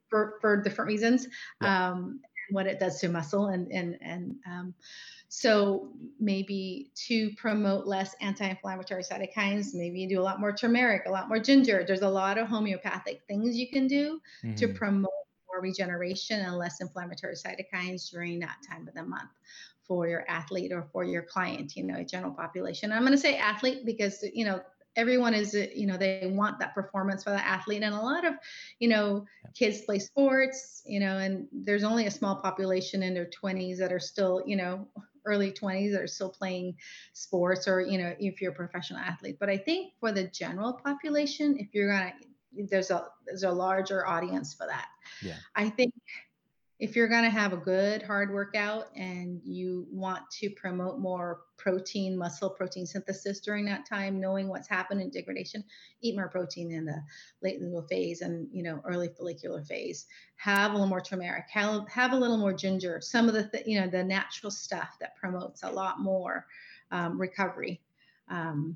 [0.09, 1.27] for for different reasons.
[1.63, 1.91] Yeah.
[1.91, 4.75] Um, what it does to muscle and and and um,
[5.33, 11.11] so maybe to promote less anti-inflammatory cytokines, maybe you do a lot more turmeric, a
[11.11, 11.85] lot more ginger.
[11.87, 14.57] There's a lot of homeopathic things you can do mm-hmm.
[14.57, 15.13] to promote
[15.47, 19.31] more regeneration and less inflammatory cytokines during that time of the month
[19.87, 22.91] for your athlete or for your client, you know, a general population.
[22.91, 24.61] I'm going to say athlete because, you know,
[24.97, 28.35] everyone is you know they want that performance for the athlete and a lot of
[28.81, 33.31] you know kids play sports you know and there's only a small population in their
[33.43, 34.89] 20s that are still you know
[35.25, 36.77] early 20s that are still playing
[37.13, 39.37] sports or you know if you're a professional athlete.
[39.39, 42.13] But i think for the general population if you're gonna
[42.53, 44.89] there's a there's a larger audience for that.
[45.23, 45.37] Yeah.
[45.55, 45.95] I think
[46.81, 51.43] if you're going to have a good hard workout and you want to promote more
[51.59, 55.63] protein muscle protein synthesis during that time knowing what's happened in degradation
[56.01, 56.97] eat more protein in the
[57.43, 60.07] late luteal phase and you know early follicular phase.
[60.37, 63.67] Have a little more turmeric have, have a little more ginger some of the th-
[63.67, 66.47] you know the natural stuff that promotes a lot more
[66.91, 67.83] um, recovery
[68.29, 68.75] um,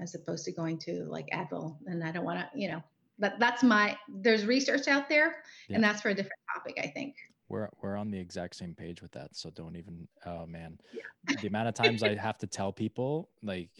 [0.00, 1.76] as opposed to going to like advil.
[1.86, 2.82] And i don't want to you know
[3.18, 5.74] but that's my there's research out there yeah.
[5.74, 7.16] and that's for a different topic i think
[7.52, 11.36] we're we're on the exact same page with that so don't even oh man yeah.
[11.40, 13.70] the amount of times i have to tell people like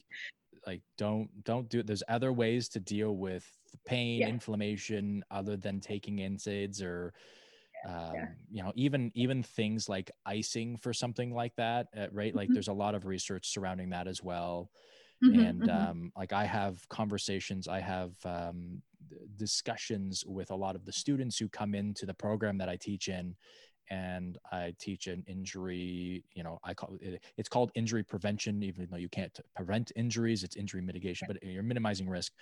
[0.66, 3.44] like don't don't do it there's other ways to deal with
[3.85, 4.28] pain yeah.
[4.28, 7.12] inflammation other than taking NSAIDs or
[7.88, 8.26] um, yeah.
[8.50, 12.38] you know even even things like icing for something like that uh, right mm-hmm.
[12.38, 14.70] like there's a lot of research surrounding that as well
[15.22, 15.90] mm-hmm, and mm-hmm.
[15.90, 18.82] um, like i have conversations i have um,
[19.37, 23.08] discussions with a lot of the students who come into the program that I teach
[23.08, 23.35] in
[23.90, 28.88] and I teach an injury, you know, I call it, it's called injury prevention, even
[28.90, 32.32] though you can't prevent injuries, it's injury mitigation, but you're minimizing risk.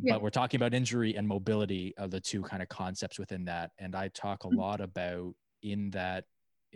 [0.00, 0.14] Yeah.
[0.14, 3.70] But we're talking about injury and mobility are the two kind of concepts within that.
[3.78, 4.58] And I talk a mm-hmm.
[4.58, 6.24] lot about in that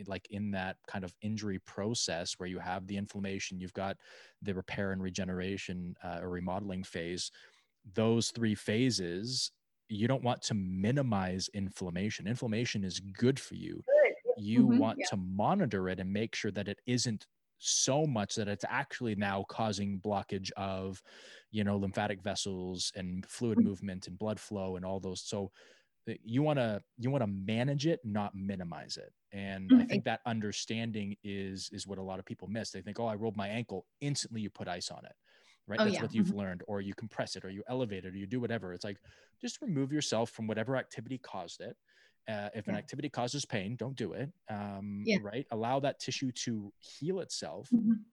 [0.07, 3.97] like in that kind of injury process where you have the inflammation, you've got
[4.43, 7.31] the repair and regeneration uh, or remodeling phase
[7.95, 9.53] those three phases,
[9.89, 12.27] you don't want to minimize inflammation.
[12.27, 13.83] Inflammation is good for you.
[14.37, 15.07] You mm-hmm, want yeah.
[15.11, 17.27] to monitor it and make sure that it isn't
[17.59, 21.03] so much that it's actually now causing blockage of,
[21.51, 23.69] you know, lymphatic vessels and fluid mm-hmm.
[23.69, 25.23] movement and blood flow and all those.
[25.23, 25.51] So
[26.25, 29.81] you want to you want to manage it not minimize it and mm-hmm.
[29.81, 33.07] i think that understanding is is what a lot of people miss they think oh
[33.07, 35.12] i rolled my ankle instantly you put ice on it
[35.68, 35.81] right?
[35.81, 36.03] Oh, That's yeah.
[36.03, 36.37] what you've Mhm.
[36.37, 38.73] learned, or you compress it, or you elevate it, or you do whatever.
[38.73, 38.99] It's like
[39.38, 41.77] just remove yourself from whatever activity caused it.
[42.27, 44.33] Uh, if an activity causes pain, don't do it.
[44.49, 45.18] Um, Yeah.
[45.21, 45.47] Right?
[45.51, 47.71] Allow that tissue to heal itself.
[47.71, 48.05] Mhm.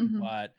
[0.00, 0.18] Mhm.
[0.20, 0.56] But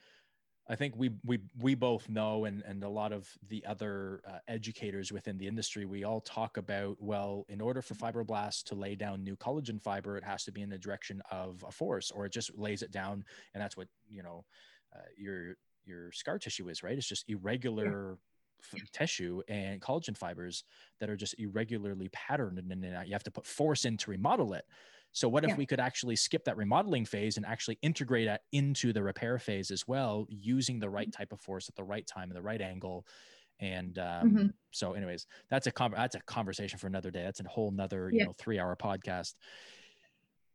[0.70, 4.40] I think we we we both know, and and a lot of the other uh,
[4.48, 8.96] educators within the industry, we all talk about well, in order for fibroblasts to lay
[8.96, 12.26] down new collagen fiber, it has to be in the direction of a force, or
[12.26, 14.44] it just lays it down, and that's what you know
[14.96, 16.98] uh, your your scar tissue is, right?
[16.98, 18.18] It's just irregular
[18.62, 20.66] f- tissue and collagen fibers
[21.00, 24.12] that are just irregularly patterned, and then uh, you have to put force in to
[24.12, 24.66] remodel it.
[25.12, 25.58] So what if Yeah.
[25.58, 29.72] we could actually skip that remodeling phase and actually integrate that into the repair phase
[29.72, 32.62] as well, using the right type of force at the right time and the right
[32.62, 33.06] angle?
[33.60, 34.54] And um, Mhm.
[34.72, 37.24] so, anyways, that's a con- that's a conversation for another day.
[37.24, 38.26] That's a whole nother you Yeah.
[38.26, 39.34] know three hour podcast.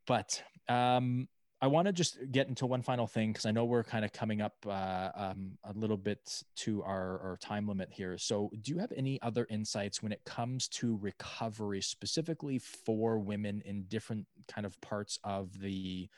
[0.07, 1.29] But um,
[1.63, 4.13] I want to just get into one final thing because I know we're kind of
[4.13, 8.19] coming up uh, um, a little bit to our, our time limit here.
[8.19, 13.63] So, do you have any other insights when it comes to recovery, specifically for women
[13.65, 16.09] in different kind of parts of the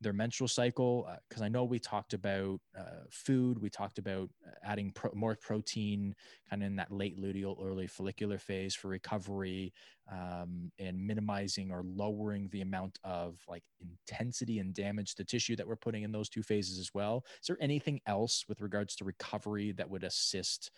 [0.00, 1.08] their menstrual cycle?
[1.28, 5.36] Because I know we talked about uh, food, we talked about uh, adding pro- more
[5.40, 6.14] protein,
[6.48, 9.72] kind of in that late luteal, early follicular phase for recovery,
[10.10, 15.66] um, and minimizing or lowering the amount of like intensity and damage to tissue that
[15.66, 17.24] we're putting in those two phases as well.
[17.40, 20.70] Is there anything else with regards to recovery that would assist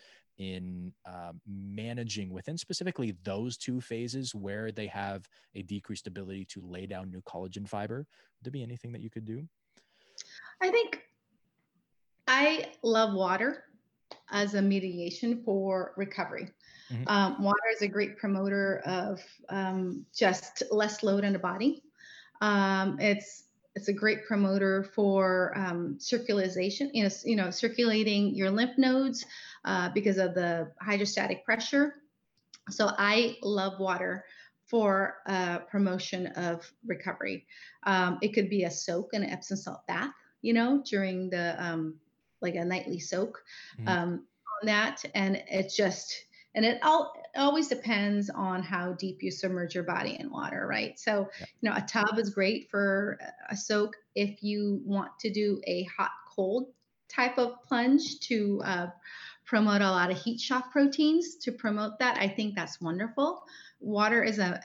[0.43, 6.61] in um, managing within specifically those two phases where they have a decreased ability to
[6.65, 7.99] lay down new collagen fiber?
[7.99, 9.47] Would there be anything that you could do?
[10.61, 11.01] I think
[12.27, 13.65] I love water
[14.31, 16.49] as a mediation for recovery.
[16.91, 17.05] Mhm.
[17.07, 21.85] Um, water is a great promoter of um, just less load on the body.
[22.41, 26.91] Um, it's it's a great promoter for um, circulation.
[26.93, 29.25] You know, you know, circulating your lymph nodes
[29.65, 31.95] uh, because of the hydrostatic pressure.
[32.71, 34.25] So I love water
[34.67, 37.47] for uh, promotion of recovery.
[37.85, 41.57] Um, it could be a soak and an Epsom salt bath, you know, during the
[41.63, 42.01] um,
[42.41, 43.43] like a nightly soak
[43.79, 43.87] Mhm.
[43.87, 44.27] um,
[44.63, 46.15] on that, and it's just
[46.55, 50.67] and it all it always depends on how deep you submerge your body in water,
[50.67, 50.99] right?
[50.99, 51.47] So Yeah.
[51.61, 53.19] you know, a tub is great for
[53.51, 56.73] a soak if you want to do a hot cold
[57.09, 58.87] type of plunge to uh,
[59.53, 62.17] promote a lot of heat shock proteins to promote that.
[62.17, 63.45] I think that's wonderful.
[63.81, 64.59] Water is a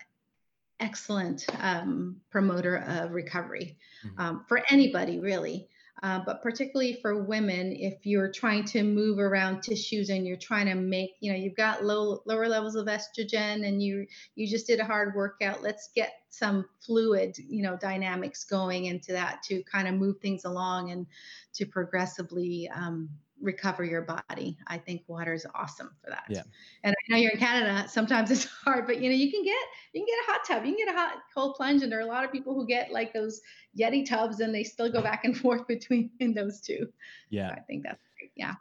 [0.79, 4.17] excellent um, promoter of recovery Mhm.
[4.17, 5.67] um, for anybody really.
[6.03, 10.67] Uh, but particularly for women, if you're trying to move around tissues and you're trying
[10.67, 14.67] to make, you know, you've got low lower levels of estrogen and you you just
[14.67, 15.63] did a hard workout.
[15.63, 20.45] Let's get some fluid, you know, dynamics going into that to kind of move things
[20.45, 21.07] along and
[21.55, 23.09] to progressively um,
[23.41, 24.57] recover your body.
[24.67, 26.25] I think water is awesome for that.
[26.29, 26.43] Yeah.
[26.83, 27.87] And I know you're in Canada.
[27.87, 29.57] Sometimes it's hard, but you know, you can get
[29.93, 31.99] you can get a hot tub, you can get a hot cold plunge, and there
[31.99, 33.41] are a lot of people who get like those
[33.79, 36.87] Yeti tubs, and they still go back and forth between in those two.
[37.29, 37.49] Yeah.
[37.49, 38.31] So I think that's great.
[38.35, 38.53] Yeah.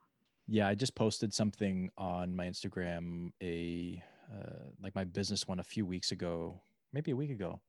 [0.48, 4.00] Yeah, I just posted something on my Instagram, a
[4.32, 6.60] uh, like my business one a few weeks ago,
[6.92, 7.60] maybe a week ago,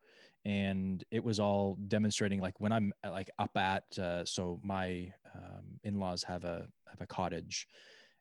[0.48, 5.12] and it was all demonstrating like when I'm uh, like up at uh, so my
[5.36, 7.68] um, in-laws have a have a cottage,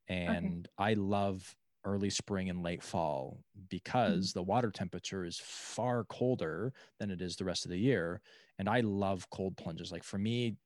[0.09, 6.73] and I love early spring and late fall because the water temperature is far colder
[6.99, 8.21] than it is the rest of the year,
[8.59, 9.93] and I love cold plunges.
[9.93, 10.57] Like for me,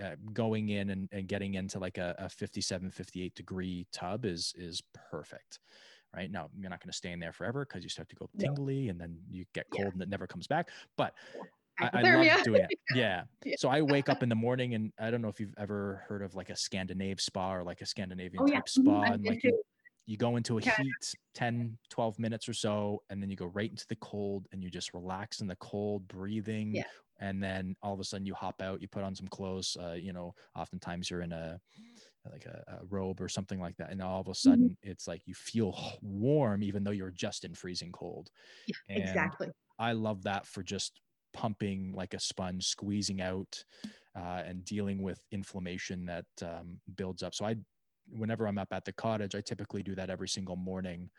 [0.00, 4.54] uh, going in and, and getting into like a, a 57 58 degree tub is
[4.56, 5.58] is perfect
[6.14, 8.28] right now you're not going to stay in there forever because you start to go
[8.38, 9.78] tingly and then you get Yeah.
[9.78, 11.14] cold and it never comes back but
[11.80, 13.56] I, I love doing it yeah Yeah.
[13.58, 16.22] so i wake up in the morning and i don't know if you've ever heard
[16.22, 18.56] of like a scandinave spa or like a scandinavian Oh, yeah.
[18.56, 19.62] type spa and like you,
[20.06, 23.70] you go into a heat 10 12 minutes or so and then you go right
[23.70, 26.84] into the cold and you just relax in the cold breathing Yeah.
[27.20, 29.92] and then all of a sudden you hop out you put on some clothes uh,
[29.92, 31.60] you know oftentimes you're in a
[32.30, 34.66] like a, a robe or something like that and all of a Mm-hmm.
[34.66, 38.30] sudden it's like you feel warm even though you're just in freezing cold
[38.66, 39.50] Yeah, And exactly.
[39.78, 41.00] i love that for just
[41.32, 43.64] pumping like a sponge squeezing out
[44.16, 47.56] uh, and dealing with inflammation that um, builds up so i
[48.08, 51.10] whenever i'm up at the cottage i typically do that every single morning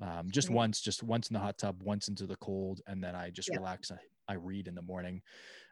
[0.00, 0.50] um, just Great.
[0.50, 3.52] once just once in the hot tub once into the cold and then i just
[3.52, 3.56] Yeah.
[3.56, 3.90] relax
[4.30, 5.22] I, read in the morning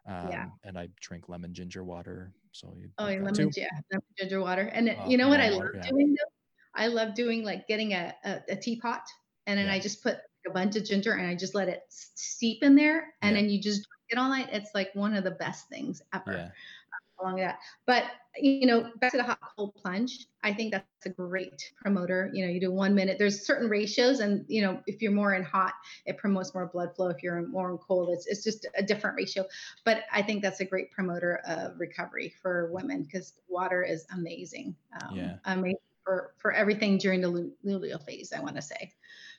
[0.07, 0.47] um, Yeah.
[0.65, 3.51] and i drink lemon ginger water so you Oh, like yeah, that lemon, too?
[3.57, 4.63] yeah, lemon ginger water.
[4.73, 6.31] And Oh, you know what I love water, doing though?
[6.75, 9.03] I love doing like getting a, a, a teapot
[9.47, 9.73] and then Yeah.
[9.73, 13.15] I just put a bunch of ginger and I just let it steep in there
[13.23, 13.43] and Yeah.
[13.43, 14.49] then you just drink it all night.
[14.53, 16.53] It's like one of the best things ever.
[17.21, 17.59] Along that.
[17.87, 18.05] But
[18.37, 22.31] you know, back to the hot cold plunge, I think that's a great promoter.
[22.33, 23.19] You know, you do one minute.
[23.19, 25.73] There's certain ratios, and you know, if you're more in hot,
[26.07, 27.09] it promotes more blood flow.
[27.09, 29.45] If you're more in cold, it's it's just a different ratio.
[29.85, 34.77] But I think that's a great promoter of recovery for women because water is amazing.
[35.03, 35.37] Um, Yeah.
[35.47, 38.33] Amazing for for everything during the lu- luteal phase.
[38.33, 38.93] I want to say.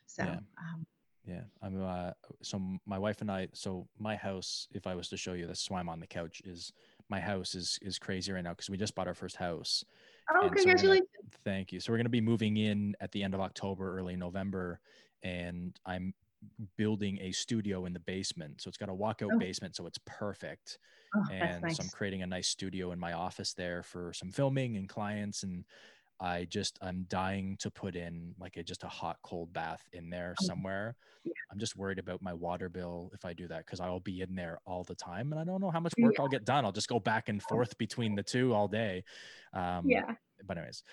[0.05, 0.23] So.
[0.23, 0.39] Yeah.
[0.57, 0.85] Um,
[1.25, 1.81] Yeah, I'm.
[1.81, 2.11] Uh,
[2.41, 3.47] so my wife and I.
[3.53, 6.41] So my house, if I was to show you, that's why I'm on the couch.
[6.43, 6.73] Is
[7.09, 9.83] my house is is crazy right now because we just bought our first house.
[10.31, 11.07] oh, And so gonna- congratulations!
[11.43, 11.79] Thank you.
[11.79, 14.79] So we're going to be moving in at the end of October, early November,
[15.23, 16.13] and I'm
[16.77, 18.61] building a studio in the basement.
[18.61, 19.37] So it's got a walkout Oh.
[19.39, 20.77] basement, so it's perfect.
[21.15, 21.77] Oh, and nice.
[21.77, 25.43] so I'm creating a nice studio in my office there for some filming and clients
[25.43, 25.65] and
[26.21, 30.09] I just I'm dying to put in like a just a hot cold bath in
[30.09, 30.95] there Oh, somewhere.
[31.23, 31.31] yeah.
[31.51, 34.35] I'm just worried about my water bill if I do that because I'll be in
[34.35, 36.65] there all the time and I don't know how much work I'll get done.
[36.65, 39.03] I'll just go back and forth between the two all day.
[39.53, 40.13] Um, yeah.
[40.45, 40.83] But anyways,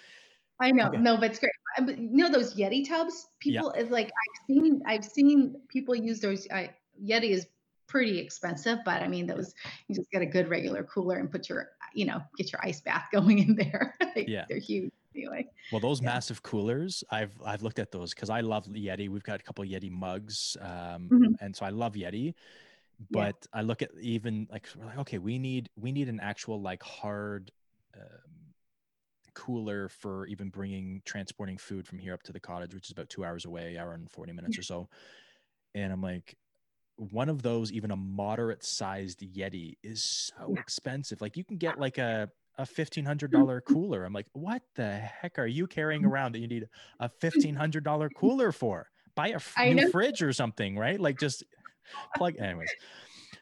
[0.61, 0.99] I know, Okay.
[0.99, 1.53] no, but it's great.
[1.85, 3.27] But You know those Yeti tubs?
[3.41, 6.47] People is like I've seen I've seen people use those.
[6.51, 6.71] I,
[7.03, 7.47] Yeti is
[7.89, 9.55] pretty expensive, but I mean those
[9.89, 12.81] you just get a good regular cooler and put your you know get your ice
[12.81, 13.97] bath going in there.
[14.17, 14.45] Yeah.
[14.49, 15.47] they're huge anyway.
[15.71, 16.07] Well, those Yeah.
[16.07, 19.09] massive coolers, I've I've looked at those because I love Yeti.
[19.09, 21.35] We've got a couple Yeti mugs, um, Mhm.
[21.41, 22.27] and so I love Yeti.
[22.27, 22.33] Yeah.
[23.11, 26.61] But I look at even like we're like, okay, we need we need an actual
[26.61, 27.51] like hard
[27.97, 28.55] um,
[29.35, 33.09] cooler for even bringing transporting food from here up to the cottage, which is about
[33.09, 34.89] two hours away, hour and forty minutes or so.
[35.75, 36.37] And I'm like,
[36.97, 40.61] one of those, even a moderate sized Yeti, is so Yeah.
[40.61, 41.21] expensive.
[41.21, 44.05] Like you can get like a a fifteen hundred dollar cooler.
[44.05, 46.11] I'm like, what the heck are you carrying Mm-hmm.
[46.13, 46.67] around that you need
[47.01, 48.89] a fifteen hundred dollar cooler for?
[49.15, 49.89] Buy a f- new know.
[49.91, 51.01] fridge or something, right?
[51.01, 51.45] Like just
[52.17, 52.37] plug.
[52.39, 52.69] Anyways,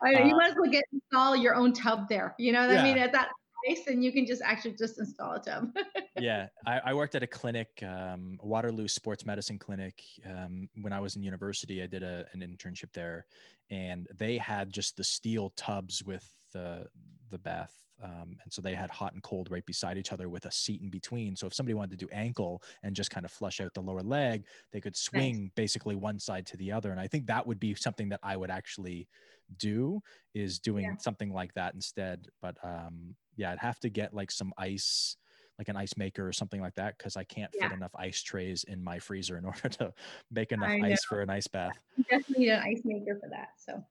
[0.03, 2.35] I you Uh, might as well get install your own tub there.
[2.39, 2.99] You know what I mean?
[2.99, 3.31] At that
[3.65, 5.75] price, and you can just actually just install a tub.
[6.21, 10.03] yeah, I, I worked at a clinic, um, Waterloo Sports Medicine Clinic.
[10.29, 13.27] Um, when I was in university, I did a, an internship there,
[13.71, 16.87] and they had just the steel tubs with the
[17.31, 17.73] the bath,
[18.03, 20.83] um, and so they had hot and cold right beside each other with a seat
[20.83, 21.37] in between.
[21.37, 24.03] So if somebody wanted to do ankle and just kind of flush out the lower
[24.03, 26.91] leg, they could swing basically one side to the other.
[26.91, 29.09] And I think that would be something that I would actually
[29.57, 30.01] do
[30.35, 30.99] is doing Yeah.
[30.99, 32.27] something like that instead.
[32.43, 35.17] But um, yeah, I'd have to get like some ice
[35.59, 38.65] like an ice maker or something like that because I can't fit enough ice trays
[38.65, 39.95] in my freezer in order to
[40.31, 41.79] make enough ice for an ice bath.
[41.97, 43.49] you definitely need an ice maker for that.
[43.59, 43.85] So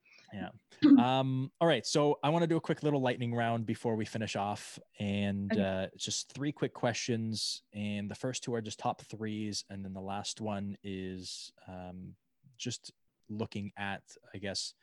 [0.99, 4.05] Um, all right, so I want to do a quick little lightning round before we
[4.05, 5.61] finish off, and Okay.
[5.61, 7.61] uh, just three quick questions.
[7.73, 12.15] And the first two are just top threes, and then the last one is um,
[12.57, 12.91] just
[13.29, 14.01] looking at,
[14.33, 14.73] I guess,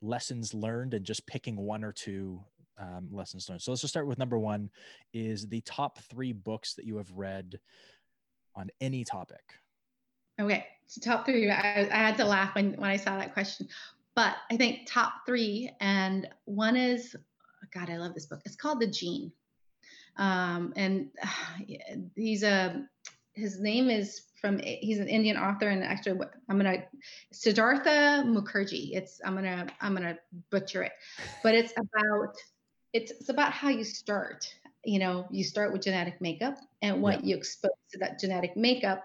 [0.00, 2.40] lessons learned and just picking one or two
[2.78, 3.60] um, lessons learned.
[3.60, 4.70] So let's just start with number one:
[5.12, 7.58] is the top three books that you have read
[8.54, 9.42] on any topic.
[10.40, 11.50] Okay, so top three.
[11.50, 13.68] I, I had to laugh when, when I saw that question,
[14.14, 17.16] but I think top three, and one is,
[17.72, 18.40] God, I love this book.
[18.44, 19.32] It's called The Gene,
[20.16, 21.08] um, and
[22.16, 22.86] he's a
[23.34, 26.84] his name is from he's an Indian author, and actually, I'm gonna
[27.32, 28.90] Siddhartha Mukherjee.
[28.92, 30.18] It's I'm gonna I'm gonna
[30.50, 30.92] butcher it,
[31.42, 32.36] but it's about
[32.92, 34.52] it's, it's about how you start.
[34.84, 39.04] You know, you start with genetic makeup, and what you expose to that genetic makeup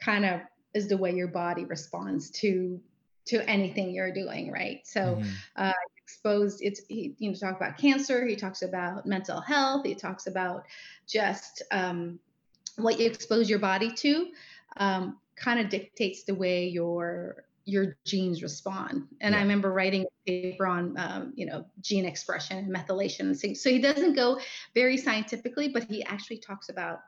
[0.00, 0.40] kind of
[0.74, 2.78] is the way your body responds to
[3.26, 5.20] to anything you're doing right so
[5.56, 5.72] Mhm.
[6.06, 10.28] exposed it's he you know talk about cancer he talks about mental health he talks
[10.28, 10.64] about
[11.08, 12.20] just um,
[12.76, 14.28] what you expose your body to
[14.76, 20.30] um, kind of dictates the way your your genes respond and i remember writing a
[20.30, 23.60] paper on um, you know gene expression and methylation and things.
[23.60, 24.38] so he doesn't go
[24.74, 27.00] very scientifically but he actually talks about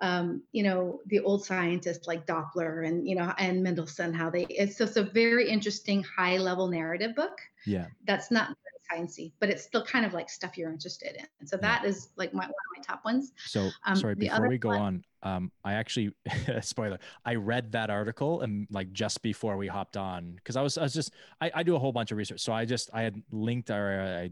[0.00, 4.44] um, you know, the old scientists like Doppler and, you know, and Mendelssohn, how they,
[4.50, 7.86] it's just a very interesting high level narrative book Yeah.
[8.06, 11.26] that's not very sciencey, but it's still kind of like stuff you're interested in.
[11.40, 11.78] And so Yeah.
[11.78, 13.32] that is like my, one of my top ones.
[13.46, 16.12] So Um, sorry, before we go one- on, um, I actually
[16.60, 20.78] spoiler, I read that article and like just before we hopped on because I was
[20.78, 22.40] I was just I, I do a whole bunch of research.
[22.42, 24.30] So I just I had linked or I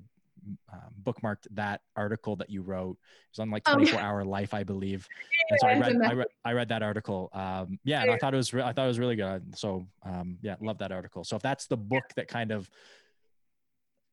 [0.72, 2.92] um, bookmarked that article that you wrote.
[2.92, 4.06] It was on like Oh, 24 yeah.
[4.08, 5.08] hour life, I believe.
[5.50, 7.28] And so I read, I read I read that article.
[7.34, 9.58] Um, yeah, and I thought it was re- I thought it was really good.
[9.58, 11.22] So um, yeah, love that article.
[11.24, 12.70] So if that's the book that kind of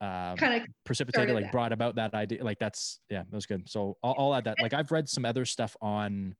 [0.01, 1.51] um, Kind of precipitated like that.
[1.51, 4.59] brought about that idea like that's yeah that was good so I'll, I'll add that
[4.59, 6.35] like i've read some other stuff on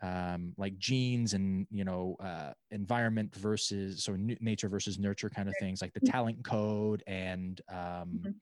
[0.00, 5.48] um like genes and you know uh environment versus so n- nature versus nurture kind
[5.48, 8.34] of things like the talent code and um Mhm.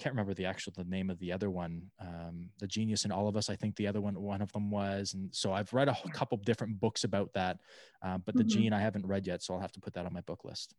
[0.00, 1.82] Can't remember the actual the name of the other one.
[2.00, 4.70] Um, the Genius in All of Us, I think the other one one of them
[4.70, 5.14] was.
[5.14, 6.10] And so I've read a Yeah.
[6.12, 7.60] couple different books about that,
[8.02, 8.48] uh, but the Mhm.
[8.48, 10.74] Gene I haven't read yet, so I'll have to put that on my book list.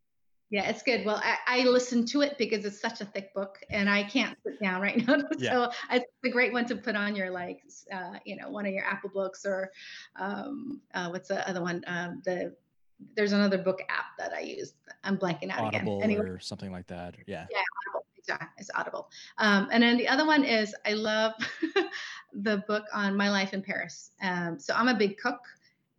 [0.49, 1.05] Yeah, it's good.
[1.05, 4.37] Well, I, I listened to it because it's such a thick book, and I can't
[4.45, 5.15] sit down right now.
[5.39, 5.51] Yeah.
[5.53, 7.61] so it's a great one to put on your like,
[7.93, 9.71] uh, you know, one of your Apple books or
[10.17, 11.83] um, uh, what's the other one?
[11.87, 12.55] Um, the
[13.15, 14.73] there's another book app that I use.
[15.03, 16.11] I'm blanking out Audible again.
[16.11, 17.15] Anyway, or something like that.
[17.27, 17.45] Yeah.
[17.45, 18.05] Audible.
[18.21, 19.09] Exactly, it's Audible.
[19.39, 21.33] Um, and then the other one is I love
[22.33, 24.11] the book on my life in Paris.
[24.21, 25.39] Um, so I'm a big cook,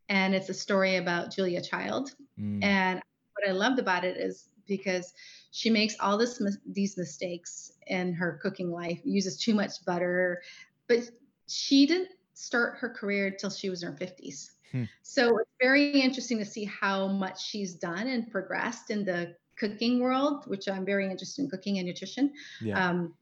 [0.09, 2.15] and it's a story about Julia Child.
[2.39, 3.03] Mm, And
[3.35, 5.13] what I loved about it is because
[5.51, 10.43] she makes all this these mistakes in her cooking life, uses too much butter,
[10.87, 11.01] but
[11.49, 14.53] she didn't start her career until she was in her 50s.
[14.71, 14.85] Hmm.
[15.03, 20.01] So it's very interesting to see how much she's done and progressed in the cooking
[20.01, 22.33] world, which I'm very interested in cooking and nutrition.
[22.61, 22.79] yeah.
[22.89, 23.15] Um,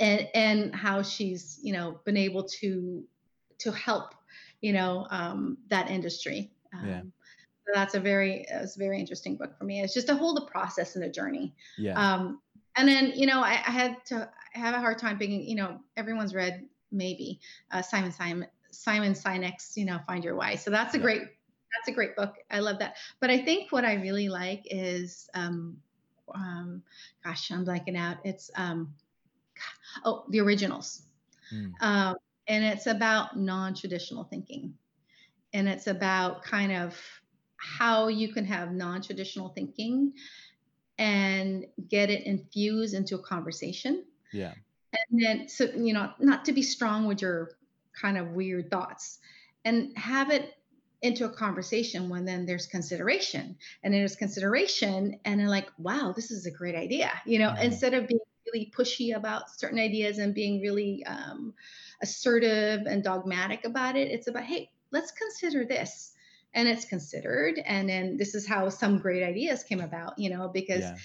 [0.00, 3.04] and and how she's you know been able to
[3.58, 4.14] to help
[4.60, 6.50] you know um, that industry.
[6.72, 7.02] Um, Yeah.
[7.64, 9.80] so that's a very it's a very interesting book for me.
[9.82, 11.54] It's just a whole the process and the journey.
[11.76, 11.96] yeah.
[12.02, 12.40] Um,
[12.76, 14.16] and then you know I, I had to
[14.54, 15.42] I have a hard time picking.
[15.42, 16.54] You know everyone's read
[16.90, 17.40] maybe
[17.72, 20.56] uh, Simon Simon Simon Sinek's you know Find Your Why.
[20.56, 21.02] So that's a Yeah.
[21.06, 21.22] great
[21.72, 22.36] that's a great book.
[22.50, 22.96] I love that.
[23.20, 25.76] But I think what I really like is um,
[26.34, 26.82] um,
[27.24, 28.18] gosh I'm blanking out.
[28.24, 28.94] It's um,
[30.04, 31.02] oh the originals.
[31.52, 32.16] Mm, Um,
[32.46, 34.74] and it's about non-traditional thinking
[35.52, 36.98] and it's about kind of
[37.56, 40.12] how you can have non-traditional thinking
[40.98, 44.52] and get it infused into a conversation yeah.
[44.92, 47.50] and then so you know not to be strong with your
[47.94, 49.18] kind of weird thoughts
[49.64, 50.54] and have it
[51.02, 56.12] into a conversation when then there's consideration and then there's consideration and then like wow
[56.14, 57.60] this is a great idea you know Mhm.
[57.60, 58.20] instead of being
[58.52, 61.54] really pushy about certain ideas and being really um,
[62.02, 66.12] assertive and dogmatic about it it's about hey let's consider this
[66.54, 70.48] and it's considered and then this is how some great ideas came about you know
[70.48, 70.96] because Yeah.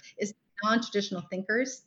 [0.64, 1.84] non-traditional thinkers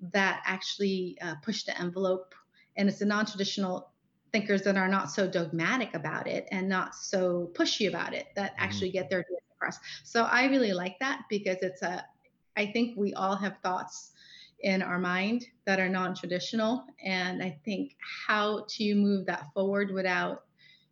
[0.00, 2.34] that actually uh, push the envelope
[2.76, 3.92] and it's the non-traditional
[4.34, 8.50] thinkers that are not so dogmatic about it and not so pushy about it that
[8.50, 8.64] Mhm.
[8.64, 12.04] actually get their ideas across so i really like that because it's a
[12.56, 14.10] i think we all have thoughts
[14.60, 17.94] in our mind that are non-traditional and i think
[18.26, 20.42] how to move that forward without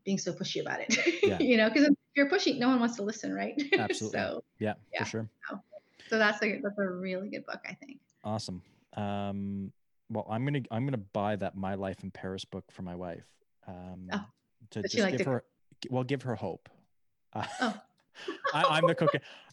[0.05, 1.39] being so pushy about it Yeah.
[1.51, 4.21] you know because if you're pushy no one wants to listen right Absolutely.
[4.21, 4.75] so Yeah.
[4.93, 5.03] Yeah.
[5.03, 5.31] For sure.
[6.09, 8.63] so that's a that's a really good book i think Awesome.
[8.95, 9.73] Um,
[10.11, 13.27] well, I'm gonna I'm gonna buy that My Life in Paris book for my wife.
[13.67, 14.25] Um, Oh,
[14.71, 15.45] to just like give to her,
[15.91, 16.69] well, give her hope.
[17.33, 17.81] Uh, Oh.
[18.55, 19.11] I, I'm the cook.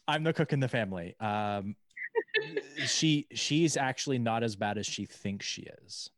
[0.08, 1.16] I'm the cook in the family.
[1.20, 1.76] Um,
[2.86, 6.10] she she's actually not as bad as she thinks she is.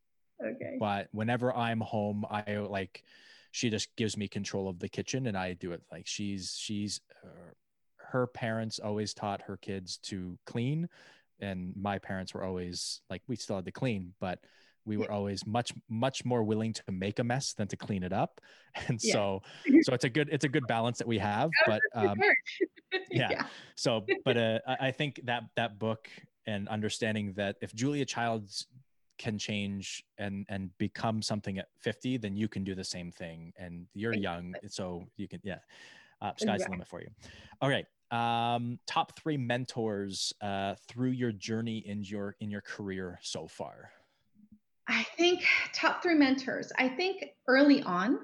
[0.43, 3.03] okay But whenever I'm home, I like
[3.51, 5.83] she just gives me control of the kitchen and I do it.
[5.91, 7.27] Like she's she's uh,
[7.97, 10.89] her parents always taught her kids to clean
[11.41, 14.39] and my parents were always like we still had to clean but
[14.85, 18.13] we were always much much more willing to make a mess than to clean it
[18.13, 18.41] up.
[18.87, 19.13] And Yeah.
[19.13, 19.41] so
[19.81, 22.17] so it's a good it's a good balance that we have but um
[23.11, 23.45] yeah.
[23.75, 26.09] so but uh, I think that that book
[26.45, 28.67] and understanding that if Julia Childs
[29.17, 33.53] can change and and become something at 50 then you can do the same thing
[33.57, 35.59] and you're young so you can yeah.
[36.21, 37.09] Uh, sky's the limit for you.
[37.61, 43.17] All right um top three mentors uh through your journey in your in your career
[43.21, 43.91] so far
[44.87, 46.71] I think top three mentors.
[46.77, 48.19] I think early on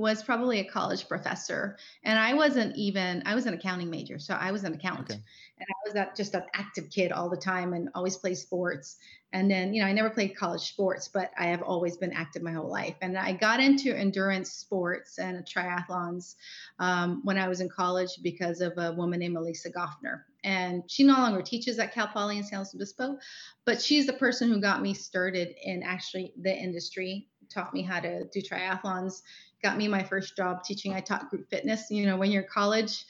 [0.00, 3.22] was probably a college professor, and I wasn't even.
[3.26, 5.22] I was an accounting major, so I was an accountant, Okay.
[5.58, 8.96] and I was that just an active kid all the time and always played sports.
[9.32, 12.42] And then you know I never played college sports, but I have always been active
[12.42, 12.96] my whole life.
[13.00, 16.34] And I got into endurance sports and triathlons
[16.78, 21.04] um, when I was in college because of a woman named Elisa Goffner, and she
[21.04, 23.18] no longer teaches at Cal Poly in San Luis Obispo,
[23.64, 28.00] but she's the person who got me started in actually the industry taught me how
[28.00, 29.22] to do triathlons
[29.62, 32.48] got me my first job teaching i taught group fitness you know when you're in
[32.48, 33.04] college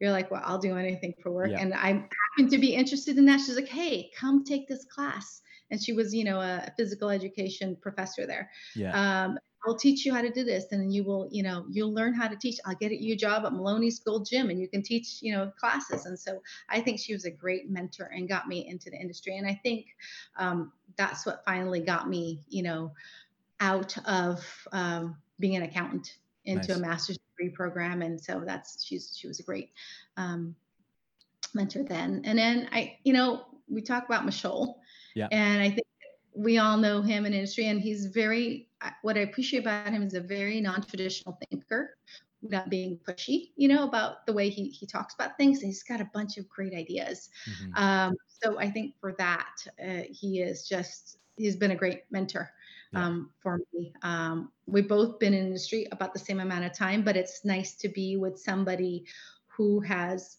[0.00, 1.60] you're like well i'll do anything for work Yeah.
[1.60, 5.42] and i happened to be interested in that she's like hey come take this class
[5.70, 10.12] and she was you know a physical education professor there yeah um, I'll teach you
[10.12, 12.58] how to do this, and you will, you know, you'll learn how to teach.
[12.66, 15.50] I'll get you a job at Maloney's Gold Gym, and you can teach, you know,
[15.58, 16.04] classes.
[16.04, 19.38] And so I think she was a great mentor and got me into the industry.
[19.38, 19.86] And I think
[20.36, 22.92] um, that's what finally got me, you know,
[23.60, 26.76] out of um, being an accountant into Nice.
[26.76, 28.02] a master's degree program.
[28.02, 29.70] And so that's she's she was a great
[30.16, 30.54] um,
[31.54, 32.22] mentor then.
[32.24, 34.74] And then I, you know, we talk about Michol,
[35.14, 35.28] Yeah.
[35.30, 35.86] and I think
[36.36, 38.68] we all know him in industry, and he's very.
[39.00, 41.96] What I appreciate about him is a very non-traditional thinker,
[42.42, 45.60] not being pushy, you know, about the way he he talks about things.
[45.60, 47.30] He's got a bunch of great ideas.
[47.48, 47.82] Mm-hmm.
[47.82, 52.50] Um, so I think for that, uh, he is just he's been a great mentor
[52.96, 53.92] um, for me.
[54.02, 57.74] Um, we've both been in industry about the same amount of time, but it's nice
[57.76, 59.04] to be with somebody
[59.46, 60.38] who has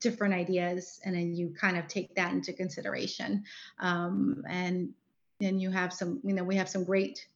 [0.00, 3.44] different ideas and then you kind of take that into consideration
[3.80, 4.90] um, and
[5.40, 7.26] then you have some you know we have some great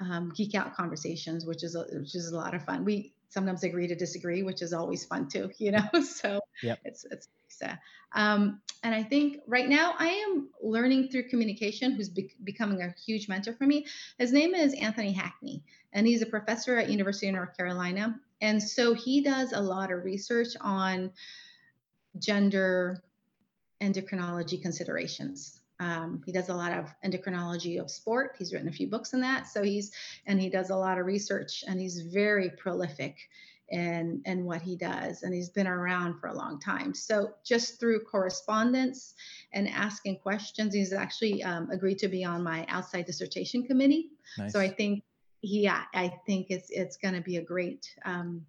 [0.00, 3.62] um, geek out conversations which is a, which is a lot of fun we sometimes
[3.62, 6.78] agree to disagree which is always fun too you know so yep.
[6.84, 7.28] it's it's
[8.12, 12.94] um, and I think right now I am learning through communication, who's be- becoming a
[13.04, 13.86] huge mentor for me.
[14.18, 18.18] His name is Anthony Hackney, and he's a professor at University of North Carolina.
[18.40, 21.10] And so he does a lot of research on
[22.18, 23.02] gender
[23.80, 25.60] endocrinology considerations.
[25.80, 28.34] Um, he does a lot of endocrinology of sport.
[28.38, 29.46] He's written a few books in that.
[29.46, 29.92] So he's,
[30.26, 33.16] and he does a lot of research and he's very prolific
[33.70, 35.22] in, in what he does.
[35.22, 36.94] And he's been around for a long time.
[36.94, 39.14] So just through correspondence
[39.52, 44.10] and asking questions, he's actually um, agreed to be on my outside dissertation committee.
[44.38, 44.52] Nice.
[44.52, 45.02] So I think,
[45.42, 48.44] yeah, I think it's, it's going to be a great, um,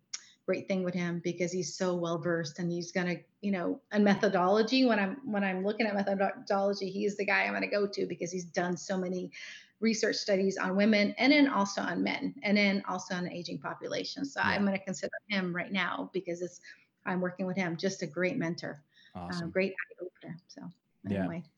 [0.46, 3.80] great thing with him because he's so well versed and he's going to you know
[3.92, 7.68] and methodology when i'm when i'm looking at methodology he's the guy i'm going to
[7.68, 9.32] go to because he's done so many
[9.80, 13.58] research studies on women and then also on men and then also on the aging
[13.58, 14.50] population so yeah.
[14.50, 16.60] i'm going to consider him right now because it's
[17.06, 18.82] i'm working with him just a great mentor
[19.16, 19.50] uh, awesome.
[19.50, 20.62] great eye opener so
[21.10, 21.52] anyway yeah.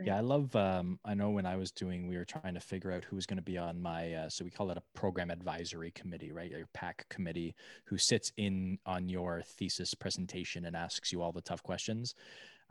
[0.00, 0.54] Yeah, I love.
[0.56, 3.26] Um, I know when I was doing, we were trying to figure out who was
[3.26, 4.12] going to be on my.
[4.12, 6.50] Uh, so we call it a program advisory committee, right?
[6.50, 7.54] Your PAC committee,
[7.84, 12.14] who sits in on your thesis presentation and asks you all the tough questions.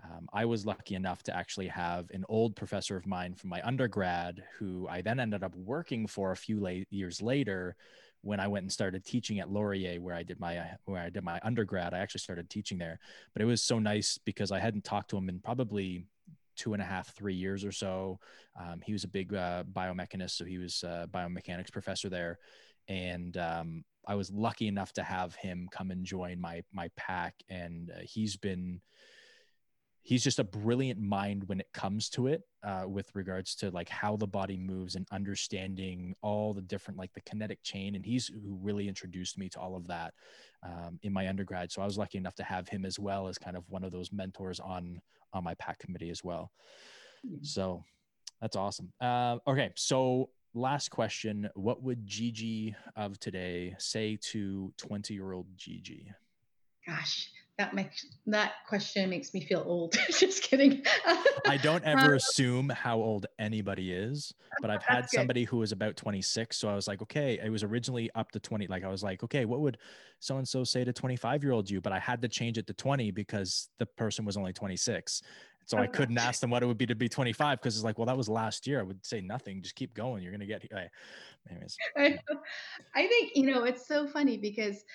[0.04, 3.62] Um, I was lucky enough to actually have an old professor of mine from my
[3.64, 7.76] undergrad, who I then ended up working for a few late years later.
[8.22, 11.24] When I went and started teaching at Laurier, where I did my where I did
[11.24, 13.00] my undergrad, I actually started teaching there.
[13.34, 16.06] But it was so nice because I hadn't talked to him in probably
[16.56, 18.20] two and a half, three years or so.
[18.60, 22.40] Um, he was a big uh, biomechanist, so he was a biomechanics professor there,
[22.88, 27.36] and um, I was lucky enough to have him come and join my my PAC,
[27.50, 28.82] and uh, he's been
[30.08, 33.90] he's just a brilliant mind when it comes to it uh, with regards to like
[33.90, 37.94] how the body moves and understanding all the different like the kinetic chain.
[37.94, 40.14] And he's who really introduced me to all of that
[40.64, 41.74] um, in my undergrad.
[41.74, 43.92] So i was lucky enough to have him as well as kind of one of
[43.92, 45.02] those mentors on
[45.34, 46.52] on my PAC committee as well.
[47.42, 47.84] So
[48.40, 48.94] that's awesome.
[49.02, 49.72] Uh, okay.
[49.76, 51.50] So last question.
[51.56, 56.14] What would gigi of today say to 20 year old gigi
[56.88, 59.98] gosh that makes that question makes me feel old.
[60.12, 60.84] Just kidding.
[61.48, 65.72] I don't ever um, assume how old anybody is, but I've had somebody who was
[65.72, 66.56] about 26.
[66.56, 68.68] So I was like, okay, it was originally up to 20.
[68.68, 69.80] Like I was like, okay, what would
[70.20, 71.82] so and so say to 25 year old you?
[71.82, 75.24] But I had to change it to 20 because the person was only 26.
[75.66, 77.84] So oh, I couldn't ask them what it would be to be 25 because it's
[77.84, 78.80] like, well, that was last year.
[78.80, 79.64] I would say nothing.
[79.64, 80.22] Just keep going.
[80.22, 80.62] You're gonna get.
[80.72, 80.88] Hey,
[81.50, 81.76] anyways.
[81.98, 84.86] I think you know it's so funny because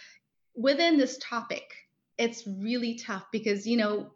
[0.54, 1.74] within this topic
[2.18, 4.10] it's really tough because you know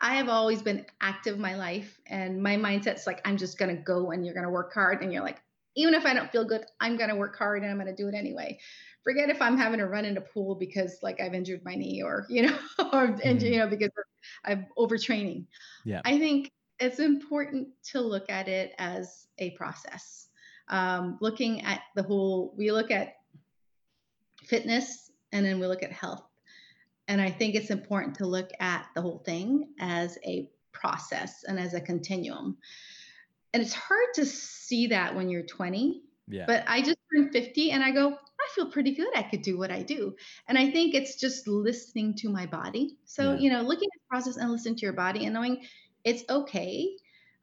[0.00, 3.82] I have always been active my life and my mindset's like I'm just going to
[3.82, 5.42] go and you're going to work hard and you're like
[5.76, 8.02] even if I don't feel good I'm going to work hard and I'm going to
[8.02, 8.58] do it anyway.
[9.04, 12.02] Forget if I'm having to run in a pool because like I've injured my knee
[12.02, 12.58] or you know
[12.92, 13.44] or mm-hmm.
[13.44, 13.90] you know because
[14.44, 15.46] I'm overtraining.
[15.84, 16.00] Yeah.
[16.04, 20.28] I think it's important to look at it as a process.
[20.68, 23.16] Um, looking at the whole we look at
[24.44, 26.29] fitness and then we look at health
[27.10, 31.58] and I think it's important to look at the whole thing as a process and
[31.58, 32.56] as a continuum.
[33.52, 36.02] And it's hard to see that when you're 20.
[36.28, 36.44] Yeah.
[36.46, 39.08] But I just turned 50 and I go, I feel pretty good.
[39.16, 40.14] I could do what I do.
[40.46, 42.96] And I think it's just listening to my body.
[43.06, 43.38] So, yeah.
[43.40, 45.64] you know, looking at the process and listening to your body and knowing
[46.04, 46.90] it's okay.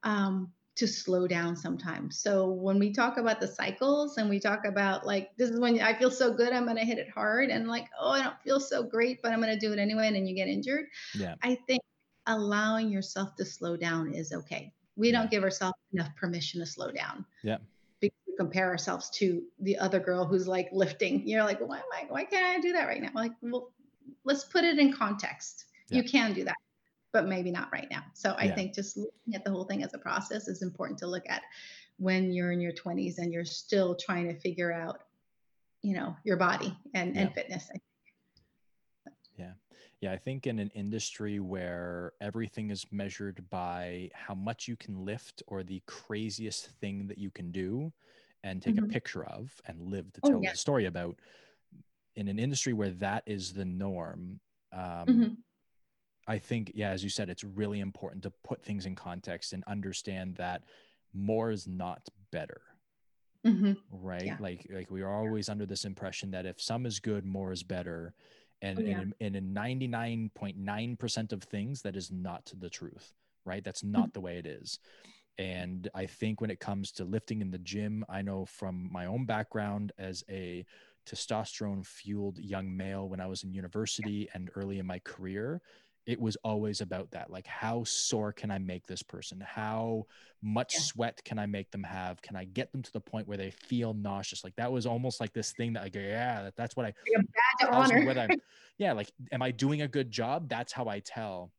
[0.04, 2.20] Um, to slow down sometimes.
[2.20, 5.82] So when we talk about the cycles and we talk about like this is when
[5.82, 8.60] I feel so good, I'm gonna hit it hard, and like oh I don't feel
[8.60, 10.86] so great, but I'm gonna do it anyway, and then you get injured.
[11.16, 11.36] Yeah.
[11.42, 11.82] I think
[12.28, 14.72] allowing yourself to slow down is okay.
[14.96, 15.20] We yeah.
[15.20, 17.26] don't give ourselves enough permission to slow down.
[17.44, 17.58] Yeah.
[18.00, 21.28] Because we compare ourselves to the other girl who's like lifting.
[21.28, 22.06] You're like, why am I?
[22.08, 23.12] Why can't I do that right now?
[23.16, 23.72] Like, well,
[24.26, 25.66] let's put it in context.
[25.90, 26.02] Yeah.
[26.02, 26.56] You can do that
[27.18, 28.04] but maybe not right now.
[28.14, 28.54] So I yeah.
[28.54, 31.42] think just looking at the whole thing as a process is important to look at
[31.98, 35.06] when you're in your 20s and you're still trying to figure out,
[35.82, 37.22] you know, your body and, yeah.
[37.24, 37.72] and fitness.
[39.36, 39.54] Yeah.
[40.00, 45.04] Yeah, I think in an industry where everything is measured by how much you can
[45.04, 47.92] lift or the craziest thing that you can do
[48.44, 48.84] and take Mhm.
[48.84, 50.52] a picture of and live to Oh, tell yeah.
[50.52, 51.18] the story about,
[52.16, 54.40] in an industry where that is the norm,
[54.72, 55.38] um, Mhm.
[56.28, 59.64] I think, yeah, as you said, it's really important to put things in context and
[59.66, 60.64] understand that
[61.14, 62.62] more is not better
[63.46, 63.78] Mhm.
[63.92, 64.26] right?
[64.26, 64.38] Yeah.
[64.40, 67.64] like like we are always under this impression that if some is good more is
[67.64, 68.14] better.
[68.62, 69.00] And Oh, yeah.
[69.02, 73.14] and, in- and in 99.9% of things that is not the truth
[73.46, 73.64] right?
[73.64, 74.80] That's not the way it is.
[75.38, 79.06] And i think when it comes to lifting in the gym i know from my
[79.06, 80.66] own background as a
[81.06, 85.62] testosterone fueled young male when i was in university and early in my career
[86.08, 90.06] it was always about that like how sore can i make this person how
[90.42, 90.80] much Yeah.
[90.82, 93.52] sweat can i make them have can i get them to the point where they
[93.52, 96.76] feel nauseous like that was almost like this thing that i go yeah that, that's
[96.76, 98.06] what i Like a badge of tells me honor.
[98.08, 98.42] whether i'm
[98.78, 101.52] yeah like am i doing a good job that's how i tell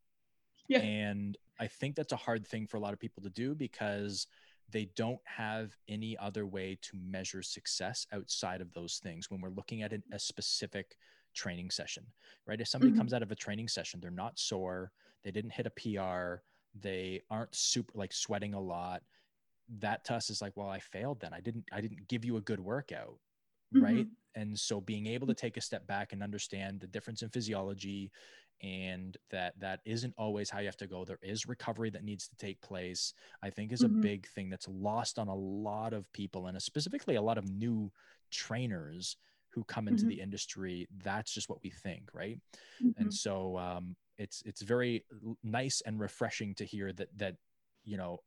[0.69, 0.81] Yeah.
[0.81, 4.27] and i think that's a hard thing for a lot of people to do because
[4.71, 9.49] they don't have any other way to measure success outside of those things when we're
[9.51, 10.97] looking at an, a specific
[11.35, 12.07] training session
[12.47, 12.93] right if somebody Mhm.
[12.93, 14.93] comes out of a training session they're not sore
[15.25, 16.43] they didn't hit a pr
[16.75, 19.03] they aren't super like sweating a lot
[19.69, 22.37] that to us is like well i failed then i didn't i didn't give you
[22.37, 23.19] a good workout
[23.79, 24.17] right Mhm.
[24.35, 28.11] and so being able to take a step back and understand the difference in physiology
[28.63, 32.29] and that that isn't always how you have to go there is recovery that needs
[32.29, 34.03] to take place i think is a Mhm.
[34.03, 37.91] big thing that's lost on a lot of people and specifically a lot of new
[38.31, 39.17] trainers
[39.53, 40.09] who come into Mhm.
[40.09, 42.39] the industry that's just what we think right
[42.81, 42.93] Mhm.
[42.99, 45.05] and so um, it's it's very
[45.43, 47.37] nice and refreshing to hear that that
[47.85, 48.19] you know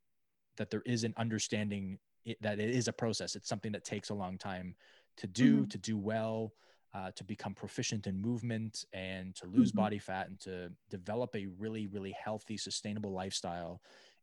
[0.57, 4.09] that there is an understanding it, that it is a process it's something that takes
[4.09, 4.75] a long time
[5.17, 5.67] to do Mhm.
[5.67, 6.53] to do well
[6.93, 9.71] uh, to become proficient in movement and to lose Mhm.
[9.71, 13.81] body fat and to develop a really really healthy sustainable lifestyle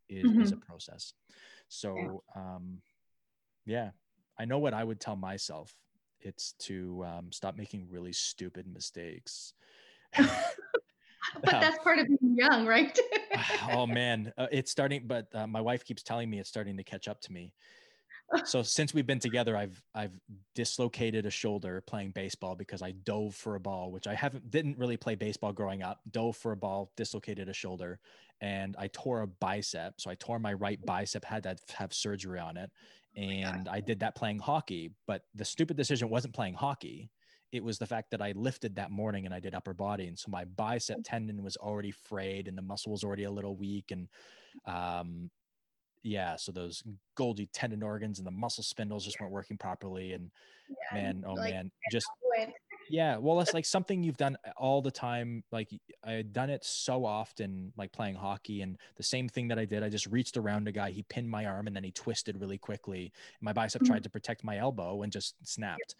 [0.08, 0.62] is, is a Mhm.
[0.66, 1.12] process
[1.68, 2.80] so um,
[3.66, 3.90] yeah
[4.38, 5.72] i know what i would tell myself
[6.20, 9.54] it's to um, stop making really stupid mistakes.
[11.42, 12.98] But Um, that's part of being young, right?
[13.72, 14.32] oh man.
[14.38, 17.20] Uh, it's starting but uh, my wife keeps telling me it's starting to catch up
[17.22, 17.52] to me.
[18.44, 20.12] So since we've been together i've i've
[20.54, 24.76] dislocated a shoulder playing baseball because i dove for a ball which i haven't didn't
[24.76, 27.98] really play baseball growing up dove for a ball dislocated a shoulder
[28.42, 29.94] and i tore a bicep.
[29.98, 32.70] So i tore my right bicep had to have surgery on it
[33.18, 37.10] and i did that playing hockey but the stupid decision wasn't playing hockey
[37.52, 40.06] it was the fact that I lifted that morning and I did upper body.
[40.06, 43.56] And so my bicep tendon was already frayed and the muscle was already a little
[43.56, 43.90] weak.
[43.90, 44.08] And
[44.66, 45.30] um,
[46.02, 46.82] yeah, so those
[47.18, 50.12] Golgi tendon organs and the muscle spindles just weren't working properly.
[50.12, 50.30] And
[50.68, 52.06] Yeah, man, oh like, man, just.
[52.88, 53.16] Yeah.
[53.16, 55.44] Well, it's like something you've done all the time.
[55.52, 55.70] Like
[56.04, 59.64] I had done it so often, like playing hockey, and the same thing that I
[59.64, 59.82] did.
[59.82, 62.58] I just reached around a guy, he pinned my arm, and then he twisted really
[62.58, 63.12] quickly.
[63.40, 63.86] My bicep Mhm.
[63.86, 65.94] tried to protect my elbow and just snapped.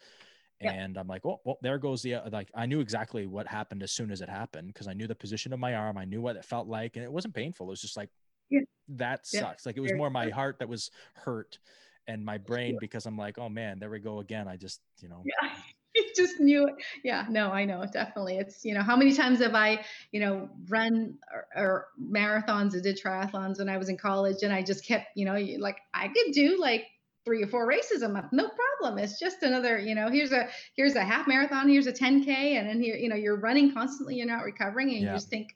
[0.61, 0.73] Yeah.
[0.73, 2.51] And I'm like, oh, well, there goes the uh, like.
[2.53, 5.53] I knew exactly what happened as soon as it happened because I knew the position
[5.53, 5.97] of my arm.
[5.97, 7.67] I knew what it felt like, and it wasn't painful.
[7.67, 8.09] It was just like,
[8.49, 8.61] Yeah.
[8.89, 9.39] that Yeah.
[9.41, 9.65] sucks.
[9.65, 11.59] Like it was more my heart that was hurt,
[12.07, 14.49] and my brain because I'm like, oh man, there we go again.
[14.49, 15.49] I just, you know, Yeah.
[15.95, 16.75] You just knew it.
[17.03, 17.83] Yeah, no, I know.
[17.91, 18.37] Definitely.
[18.37, 22.79] It's, you know, how many times have I, you know, run or, or marathons or
[22.79, 26.07] did triathlons when I was in college and I just kept, you know, like I
[26.07, 26.85] could do like
[27.25, 28.27] three or four races a month.
[28.31, 28.97] No problem.
[28.99, 32.67] It's just another, you know, here's a here's a half marathon, here's a 10K, and
[32.67, 35.11] then here, you know, you're running constantly, you're not recovering, and Yeah.
[35.11, 35.55] you just think,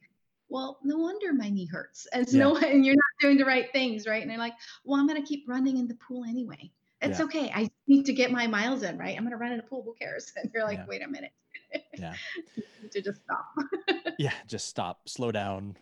[0.50, 2.06] well, no wonder my knee hurts.
[2.14, 4.22] And so no, and you're not doing the right things, right?
[4.22, 4.54] And they're like,
[4.84, 6.72] well, I'm gonna keep running in the pool anyway.
[7.04, 7.26] It's Yeah.
[7.26, 7.51] okay.
[7.54, 9.16] I need to get my miles in, right?
[9.18, 9.84] I'm gonna run in a pool.
[9.84, 10.32] Who cares?
[10.38, 10.86] And you're like, Yeah.
[10.88, 11.32] wait a minute.
[11.97, 12.16] Yeah.
[12.91, 13.45] To just stop.
[14.20, 15.78] yeah, just stop, slow down,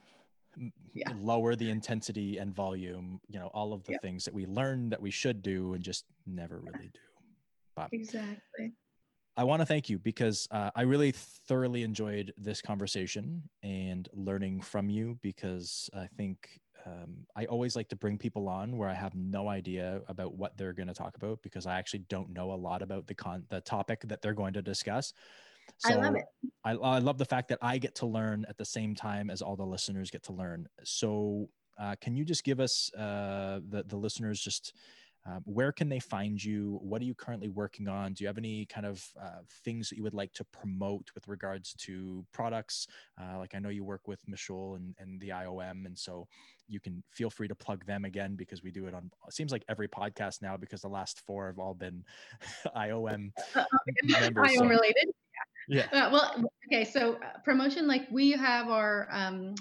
[0.94, 1.12] Yeah.
[1.16, 3.20] lower the intensity and volume.
[3.28, 6.06] You know, all of the things that we learn that we should do and just
[6.26, 7.00] never really do.
[7.76, 8.74] But Exactly.
[9.36, 14.62] I want to thank you because uh, I really thoroughly enjoyed this conversation and learning
[14.62, 18.94] from you because I think um, I always like to bring people on where I
[18.94, 22.52] have no idea about what they're going to talk about because I actually don't know
[22.52, 25.14] a lot about the con the topic that they're going to discuss.
[25.86, 26.26] I love it.
[26.64, 29.42] I, I love the fact that I get to learn at the same time as
[29.42, 30.68] all the listeners get to learn.
[30.84, 34.74] So, uh, can you just give us uh, the the listeners just
[35.26, 36.80] um, where can they find you?
[36.82, 38.14] What are you currently working on?
[38.14, 41.28] Do you have any kind of uh, things that you would like to promote with
[41.28, 42.88] regards to products?
[43.20, 46.28] Uh, like I know you work with Michol and, and the IOM, and so
[46.68, 49.12] you can feel free to plug them again because we do it on.
[49.28, 52.04] It seems like every podcast now because the last four have all been
[52.76, 53.32] IOM
[54.04, 54.52] members.
[54.52, 55.12] I so- related.
[55.68, 55.86] Yeah.
[55.92, 56.84] Uh, well, okay.
[56.84, 59.56] So uh, promotion, like we have our, um,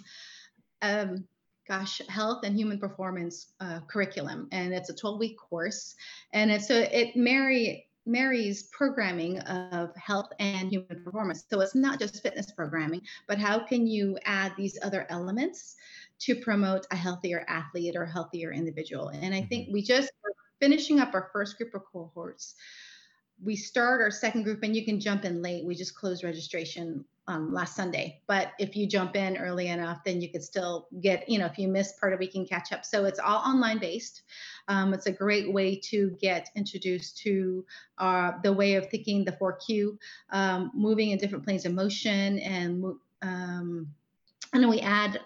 [0.82, 1.24] um,
[1.70, 5.94] gosh, health and human performance uh, curriculum, and it's a 12 week course,
[6.32, 11.44] and it's so it marry marries programming of health and human performance.
[11.50, 15.76] So it's not just fitness programming, but how can you add these other elements
[16.20, 19.08] to promote a healthier athlete or healthier individual?
[19.08, 19.72] And I think Mhm.
[19.72, 20.10] we just
[20.60, 22.54] finishing up our first group of cohorts.
[23.42, 25.64] We start our second group, and you can jump in late.
[25.64, 28.20] We just closed registration um, last Sunday.
[28.26, 31.58] But if you jump in early enough, then you could still get, you know, if
[31.58, 32.84] you miss part of you can catch up.
[32.84, 34.22] So it's all online based.
[34.66, 37.64] Um, it's a great way to get introduced to
[37.98, 39.96] uh, the way of thinking, the 4Q,
[40.30, 42.84] um, moving in different planes of motion, and
[43.22, 43.86] um,
[44.52, 45.20] and then we add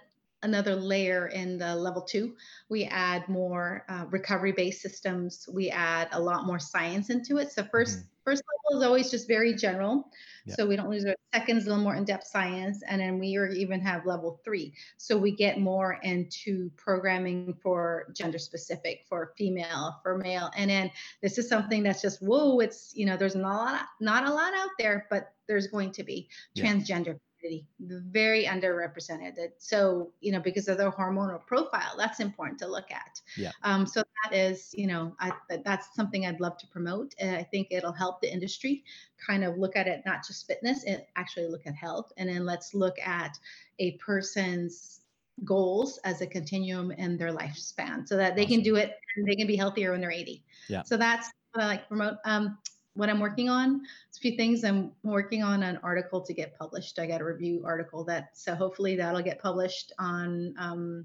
[0.45, 2.37] another layer in the level two.
[2.69, 5.49] We add more uh, recovery-based systems.
[5.53, 7.51] We add a lot more science into it.
[7.53, 8.09] So 1st Mhm.
[8.25, 10.11] first level is always just very general.
[10.47, 10.55] Yeah.
[10.57, 13.29] So we don't lose our seconds, a little more in-depth science, and then we
[13.65, 14.75] even have level three.
[14.97, 20.91] So we get more into programming for gender specific, for female, for male, and then
[21.23, 22.61] this is something that's just whoa.
[22.61, 25.93] It's you know there's not a lot, not a lot out there, but there's going
[25.93, 26.65] to be Yeah.
[26.65, 29.37] transgender community, very underrepresented.
[29.59, 33.21] So, you know, because of their hormonal profile, that's important to look at.
[33.37, 33.51] Yeah.
[33.63, 35.33] Um, so that is, you know, I,
[35.65, 37.15] that's something I'd love to promote.
[37.19, 38.85] And I think it'll help the industry
[39.25, 42.13] kind of look at it, not just fitness, and actually look at health.
[42.17, 43.39] And then let's look at
[43.79, 45.01] a person's
[45.45, 49.35] goals as a continuum in their lifespan so that they can do it and they
[49.35, 50.45] can be healthier when they're 80.
[50.69, 50.83] Yeah.
[50.83, 52.17] So that's what I like to promote.
[52.25, 52.59] Um,
[52.95, 53.83] what I'm working on.
[54.09, 54.65] It's a few things.
[54.65, 56.99] I'm working on an article to get published.
[56.99, 61.05] I got a review article that, so hopefully that'll get published on, um,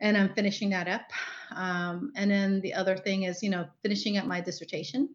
[0.00, 1.10] and I'm finishing that up.
[1.54, 5.08] Um, and then the other thing is, you know, finishing up my dissertation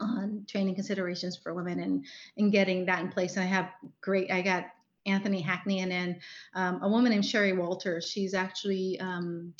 [0.00, 2.06] on training considerations for women and
[2.38, 3.36] and getting that in place.
[3.36, 4.30] And I have great.
[4.30, 4.66] I got
[5.06, 6.20] Anthony Hackney and then
[6.54, 8.08] um, a woman named Sherry Walters.
[8.08, 9.52] She's actually um,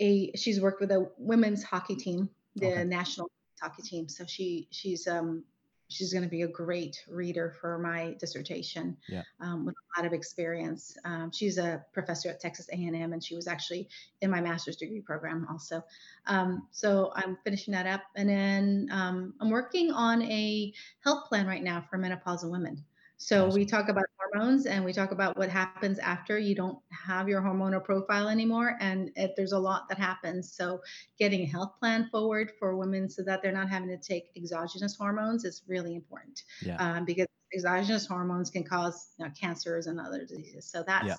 [0.00, 2.84] a she's worked with a women's hockey team, the Okay.
[2.84, 3.30] national
[3.60, 4.08] hockey team.
[4.08, 5.44] So she she's um
[5.88, 9.22] she's going to be a great reader for my dissertation Yeah.
[9.40, 10.96] um, with a lot of experience.
[11.04, 13.88] Um, she's a professor at Texas A&M, and she was actually
[14.20, 15.84] in my master's degree program also.
[16.26, 21.46] Um, so I'm finishing that up, and then um, I'm working on a health plan
[21.46, 22.82] right now for menopausal women.
[23.16, 24.04] So we talk about
[24.34, 28.76] hormones and we talk about what happens after you don't have your hormonal profile anymore.
[28.80, 30.52] And it, there's a lot that happens.
[30.52, 30.80] So
[31.18, 34.96] getting a health plan forward for women so that they're not having to take exogenous
[34.96, 36.76] hormones is really important Yeah.
[36.76, 40.66] um, because exogenous hormones can cause you know, cancers and other diseases.
[40.66, 41.16] So that's, Yeah.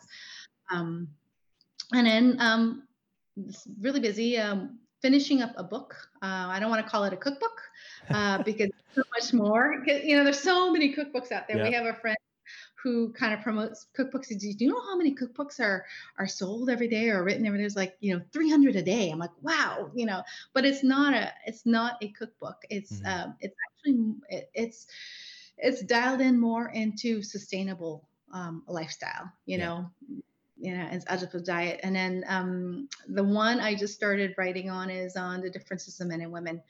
[0.71, 1.07] um,
[1.93, 2.87] and then um,
[3.79, 5.95] really busy um, finishing up a book.
[6.21, 7.61] Uh, I don't want to call it a cookbook
[8.09, 9.83] uh, because so much more.
[9.85, 11.61] You know, there's so many cookbooks out there.
[11.61, 12.17] We have a friend
[12.85, 14.27] who kind of promotes cookbooks.
[14.39, 15.85] Do you know how many cookbooks are
[16.19, 17.63] are sold every day or written every day?
[17.63, 19.09] There's like you know 300 a day.
[19.09, 20.21] I'm like, wow, you know.
[20.53, 22.61] But it's not a it's not a cookbook.
[22.69, 23.05] It's Mhm.
[23.05, 24.87] um, it's actually it, it's
[25.57, 29.31] it's dialed in more into sustainable um, lifestyle.
[29.47, 29.57] You Yeah.
[29.57, 29.89] know,
[30.57, 31.79] you know, as adipose diet.
[31.83, 36.07] And then um, the one I just started writing on is on the differences of
[36.07, 36.61] men and women.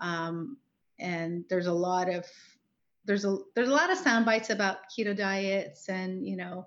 [0.00, 0.56] Um,
[1.00, 2.24] and there's a lot of
[3.04, 6.66] there's a there's a lot of sound bites about keto diets and you know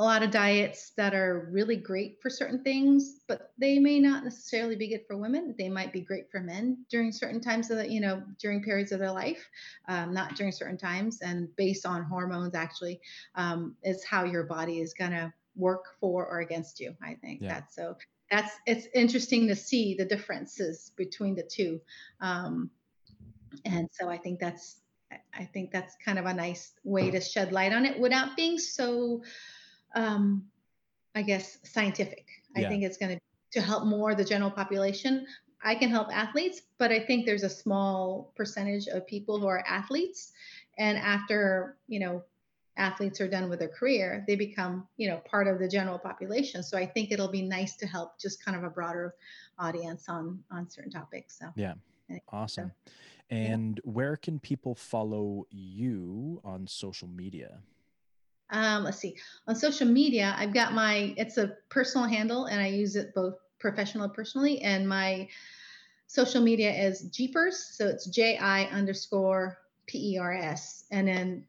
[0.00, 4.24] a lot of diets that are really great for certain things, but they may not
[4.24, 5.54] necessarily be good for women.
[5.58, 8.92] They might be great for men during certain times of the, you know, during periods
[8.92, 9.46] of their life,
[9.88, 11.20] um, not during certain times.
[11.20, 12.98] And based on hormones, actually,
[13.34, 16.96] um, is how your body is going to work for or against you.
[17.02, 17.56] I think Yeah.
[17.56, 17.98] that's so.
[18.30, 21.78] That's it's interesting to see the differences between the two,
[22.22, 22.70] um,
[23.66, 24.80] and so I think that's
[25.34, 28.58] I- think that's kind of a nice way to shed light on it without being
[28.58, 29.22] so
[29.94, 30.44] um,
[31.14, 32.26] I guess scientific.
[32.56, 33.20] I think it's going to
[33.52, 35.26] to help more the general population.
[35.62, 39.64] I can help athletes, but I think there's a small percentage of people who are
[39.66, 40.32] athletes,
[40.78, 42.22] and after you know
[42.76, 46.62] athletes are done with their career, they become you know part of the general population.
[46.62, 49.14] So I think it'll be nice to help just kind of a broader
[49.58, 51.38] audience on on certain topics.
[51.38, 51.74] So Yeah.
[52.32, 52.72] Awesome.
[53.30, 57.60] And where can people follow you on social media?
[58.50, 59.16] Um, let's see.
[59.46, 63.36] On social media, I've got my it's a personal handle and I use it both
[63.60, 64.60] professional and personally.
[64.62, 65.28] And my
[66.08, 67.56] social media is Jeepers.
[67.76, 70.84] So it's J I underscore P E R S.
[70.90, 71.44] And then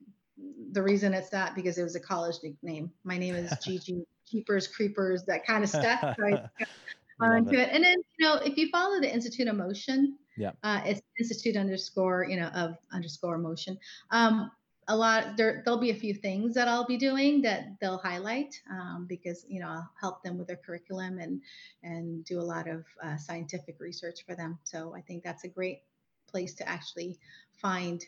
[0.71, 2.91] the reason it's that because it was a college nickname.
[3.03, 5.99] My name is Gigi Jeepers, Creepers, that kind of stuff.
[6.01, 6.43] So I
[7.19, 7.59] onto it.
[7.59, 7.69] it.
[7.71, 10.51] And then, you know, if you follow the Institute of Motion, Yeah.
[10.63, 13.77] uh, it's Institute underscore, you know, of underscore motion.
[14.11, 14.51] Um,
[14.87, 18.59] a lot there there'll be a few things that I'll be doing that they'll highlight
[18.69, 21.41] um, because you know I'll help them with their curriculum and
[21.83, 24.59] and do a lot of uh, scientific research for them.
[24.63, 25.83] So I think that's a great
[26.27, 27.17] place to actually
[27.61, 28.03] find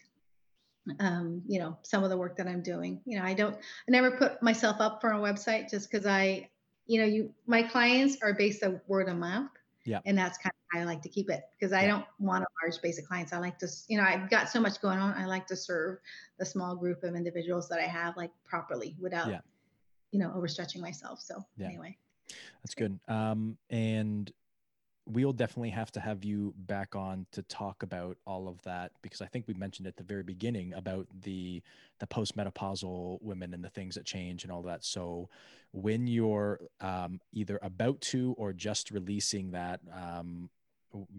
[0.99, 3.01] um, you know some of the work that I'm doing.
[3.05, 6.49] You know I don't I never put myself up for a website just because I
[6.85, 9.49] you know you my clients are based on word of mouth.
[9.85, 9.99] Yeah.
[10.05, 11.87] And that's kind of how I like to keep it because I Yeah.
[11.87, 13.33] don't want a large base of clients.
[13.33, 15.13] I like to, you know, I've got so much going on.
[15.13, 15.99] I like to serve
[16.37, 19.41] the small group of individuals that I have like properly without, Yeah.
[20.11, 21.19] you know, overstretching myself.
[21.21, 21.67] So Yeah.
[21.67, 21.97] anyway,
[22.63, 22.97] That's good.
[23.09, 24.31] Um, and
[25.05, 29.21] we'll definitely have to have you back on to talk about all of that because
[29.21, 31.61] I think we mentioned at the very beginning about the
[31.99, 34.83] the postmenopausal women and the things that change and all that.
[34.83, 35.29] So
[35.71, 40.49] when you're um, either about to or just releasing that, um,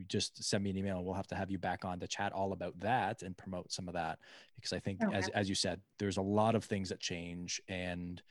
[0.08, 0.96] just send me an email.
[0.96, 3.72] and We'll have to have you back on to chat all about that and promote
[3.72, 4.18] some of that
[4.54, 8.22] because I think, as as you said, there's a lot of things that change and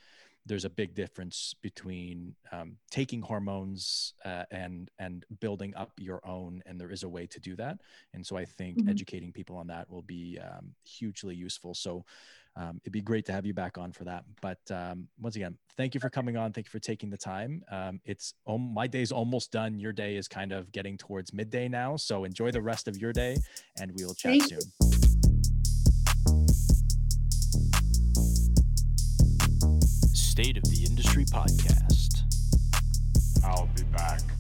[0.46, 6.62] there's a big difference between um, taking hormones uh, and and building up your own
[6.66, 7.80] and there is a way to do that.
[8.14, 8.90] And so i think Mhm.
[8.90, 11.74] educating people on that will be um, hugely useful.
[11.74, 12.06] So
[12.56, 14.26] um, it'd be great to have you back on for that.
[14.42, 16.52] But um, once again thank you for coming on.
[16.54, 17.64] Thank you for taking the time.
[17.72, 19.80] Um, it's um, my day's almost done.
[19.80, 21.96] Your day is kind of getting towards midday now.
[21.96, 23.38] So enjoy the rest of your day
[23.80, 24.60] and we will chat Thank you.
[30.34, 32.24] State of the Industry Podcast.
[33.46, 34.33] I'll be back.